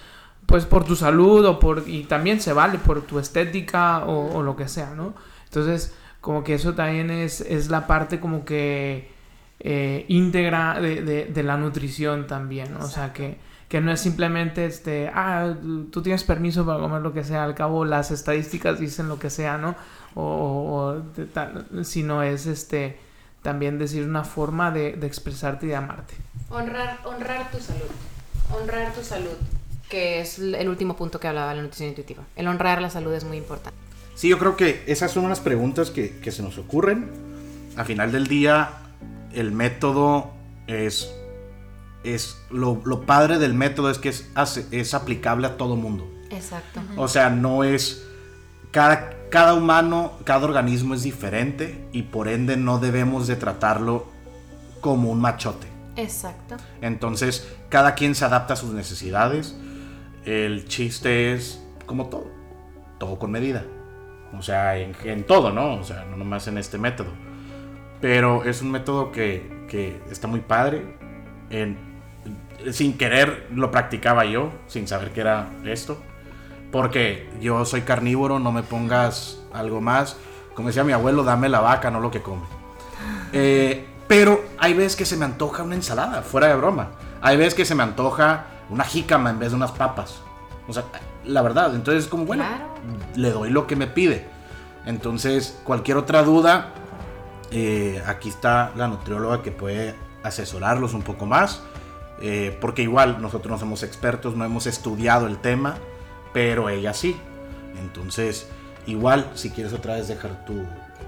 pues 0.46 0.64
por 0.66 0.84
tu 0.84 0.94
salud 0.96 1.44
o 1.46 1.58
por, 1.58 1.84
y 1.86 2.04
también 2.04 2.40
se 2.40 2.52
vale 2.52 2.78
por 2.78 3.02
tu 3.02 3.18
estética 3.18 4.04
o, 4.06 4.42
lo 4.42 4.54
que 4.56 4.68
sea, 4.68 4.94
¿no? 4.94 5.14
Entonces, 5.44 5.94
como 6.20 6.44
que 6.44 6.54
eso 6.54 6.74
también 6.74 7.10
es, 7.10 7.40
es 7.40 7.68
la 7.70 7.86
parte 7.88 8.20
como 8.20 8.44
que 8.44 9.10
eh, 9.60 10.04
íntegra 10.08 10.80
de, 10.80 11.02
de- 11.02 11.42
la 11.42 11.56
nutrición 11.56 12.26
también. 12.28 12.76
O 12.76 12.86
sea, 12.86 13.12
que, 13.12 13.38
que 13.68 13.80
no 13.80 13.90
es 13.92 14.00
simplemente, 14.00 14.64
este, 14.66 15.10
ah, 15.12 15.54
tú 15.90 16.02
tienes 16.02 16.22
permiso 16.24 16.64
para 16.64 16.78
comer 16.78 17.02
lo 17.02 17.12
que 17.12 17.24
sea, 17.24 17.44
al 17.44 17.54
cabo 17.54 17.84
las 17.84 18.10
estadísticas 18.10 18.78
dicen 18.78 19.08
lo 19.08 19.18
que 19.18 19.28
sea, 19.30 19.58
¿no? 19.58 19.74
O, 20.14 20.22
o- 20.22 20.74
o 20.76 21.00
de 21.00 21.26
tal- 21.26 21.66
sino 21.82 22.22
es, 22.22 22.46
este, 22.46 22.98
también 23.42 23.78
decir 23.78 24.04
una 24.04 24.24
forma 24.24 24.70
de, 24.70 24.92
de 24.94 25.06
expresarte 25.06 25.66
y 25.66 25.70
de 25.70 25.76
amarte. 25.76 26.14
Honrar, 26.48 26.98
honrar 27.04 27.50
tu 27.50 27.58
salud. 27.58 27.90
Honrar 28.52 28.92
tu 28.92 29.02
salud. 29.02 29.36
Que 29.88 30.20
es 30.20 30.38
el 30.38 30.68
último 30.68 30.96
punto 30.96 31.20
que 31.20 31.28
hablaba 31.28 31.54
la 31.54 31.62
nutrición 31.62 31.90
intuitiva. 31.90 32.22
El 32.34 32.48
honrar 32.48 32.80
la 32.82 32.90
salud 32.90 33.12
es 33.14 33.24
muy 33.24 33.36
importante. 33.36 33.76
Sí, 34.16 34.28
yo 34.28 34.38
creo 34.38 34.56
que 34.56 34.82
esas 34.86 35.10
son 35.12 35.24
unas 35.24 35.40
preguntas 35.40 35.90
que, 35.90 36.18
que 36.18 36.32
se 36.32 36.42
nos 36.42 36.58
ocurren. 36.58 37.08
Al 37.76 37.84
final 37.84 38.10
del 38.10 38.26
día, 38.26 38.70
el 39.32 39.52
método 39.52 40.30
es. 40.66 41.12
Es 42.14 42.38
lo, 42.50 42.80
lo 42.84 43.02
padre 43.02 43.38
del 43.38 43.54
método 43.54 43.90
es 43.90 43.98
que 43.98 44.08
es, 44.10 44.30
hace- 44.34 44.66
es 44.70 44.94
aplicable 44.94 45.46
a 45.46 45.56
todo 45.56 45.76
mundo. 45.76 46.08
Exacto. 46.30 46.80
O 46.96 47.08
sea, 47.08 47.30
no 47.30 47.64
es. 47.64 48.02
Cada, 48.72 49.10
cada 49.30 49.54
humano, 49.54 50.12
cada 50.24 50.44
organismo 50.44 50.94
es 50.94 51.02
diferente 51.02 51.88
y 51.92 52.02
por 52.02 52.28
ende 52.28 52.56
no 52.56 52.78
debemos 52.78 53.26
de 53.26 53.36
tratarlo 53.36 54.06
como 54.80 55.10
un 55.10 55.20
machote. 55.20 55.66
Exacto. 55.96 56.56
Entonces, 56.82 57.48
cada 57.70 57.94
quien 57.94 58.14
se 58.14 58.24
adapta 58.24 58.54
a 58.54 58.56
sus 58.56 58.72
necesidades. 58.72 59.56
El 60.24 60.66
chiste 60.68 61.32
es 61.32 61.62
como 61.86 62.08
todo, 62.08 62.26
todo 62.98 63.18
con 63.18 63.30
medida. 63.30 63.64
O 64.36 64.42
sea, 64.42 64.76
en, 64.76 64.94
en 65.04 65.24
todo, 65.24 65.52
¿no? 65.52 65.74
O 65.76 65.84
sea, 65.84 66.04
no 66.04 66.16
nomás 66.16 66.46
en 66.48 66.58
este 66.58 66.76
método. 66.78 67.10
Pero 68.00 68.44
es 68.44 68.60
un 68.60 68.72
método 68.72 69.10
que, 69.12 69.64
que 69.70 70.00
está 70.10 70.26
muy 70.28 70.40
padre. 70.40 70.98
En- 71.48 71.95
sin 72.72 72.96
querer 72.98 73.48
lo 73.54 73.70
practicaba 73.70 74.24
yo, 74.24 74.50
sin 74.66 74.88
saber 74.88 75.12
qué 75.12 75.20
era 75.20 75.48
esto. 75.64 75.98
Porque 76.72 77.30
yo 77.40 77.64
soy 77.64 77.82
carnívoro, 77.82 78.38
no 78.38 78.52
me 78.52 78.62
pongas 78.62 79.38
algo 79.52 79.80
más. 79.80 80.16
Como 80.54 80.68
decía 80.68 80.84
mi 80.84 80.92
abuelo, 80.92 81.22
dame 81.22 81.48
la 81.48 81.60
vaca, 81.60 81.90
no 81.90 82.00
lo 82.00 82.10
que 82.10 82.22
come. 82.22 82.42
Eh, 83.32 83.86
pero 84.08 84.44
hay 84.58 84.74
veces 84.74 84.96
que 84.96 85.04
se 85.04 85.16
me 85.16 85.24
antoja 85.24 85.62
una 85.62 85.74
ensalada, 85.74 86.22
fuera 86.22 86.48
de 86.48 86.56
broma. 86.56 86.88
Hay 87.22 87.36
veces 87.36 87.54
que 87.54 87.64
se 87.64 87.74
me 87.74 87.82
antoja 87.82 88.46
una 88.70 88.84
jícama 88.84 89.30
en 89.30 89.38
vez 89.38 89.50
de 89.50 89.56
unas 89.56 89.72
papas. 89.72 90.20
O 90.68 90.72
sea, 90.72 90.84
la 91.24 91.42
verdad. 91.42 91.74
Entonces 91.74 92.04
es 92.04 92.10
como, 92.10 92.24
bueno, 92.24 92.44
Claro. 92.44 92.66
le 93.14 93.30
doy 93.30 93.50
lo 93.50 93.66
que 93.66 93.76
me 93.76 93.86
pide. 93.86 94.26
Entonces, 94.86 95.58
cualquier 95.64 95.96
otra 95.96 96.22
duda, 96.22 96.70
eh, 97.50 98.02
aquí 98.06 98.28
está 98.28 98.72
la 98.76 98.88
nutrióloga 98.88 99.42
que 99.42 99.50
puede 99.50 99.94
asesorarlos 100.22 100.94
un 100.94 101.02
poco 101.02 101.26
más. 101.26 101.62
Eh, 102.20 102.56
porque 102.60 102.82
igual 102.82 103.20
nosotros 103.20 103.50
no 103.50 103.58
somos 103.58 103.82
expertos, 103.82 104.36
no 104.36 104.44
hemos 104.44 104.66
estudiado 104.66 105.26
el 105.26 105.38
tema, 105.38 105.78
pero 106.32 106.68
ella 106.68 106.94
sí. 106.94 107.16
Entonces, 107.80 108.48
igual, 108.86 109.30
si 109.34 109.50
quieres 109.50 109.72
otra 109.72 109.94
vez 109.96 110.08
dejar 110.08 110.44
tu- 110.44 110.64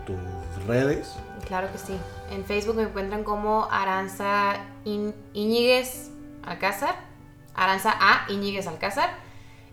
tus 0.07 0.67
redes. 0.67 1.15
Claro 1.47 1.71
que 1.73 1.79
sí. 1.79 1.95
En 2.31 2.45
Facebook 2.45 2.77
me 2.77 2.83
encuentran 2.83 3.25
como 3.25 3.69
Aranza 3.71 4.57
Iñiguez 4.85 6.11
Alcázar. 6.45 6.95
Aranza 7.55 7.95
A 7.99 8.31
Iñiguez 8.31 8.67
Alcázar. 8.67 9.11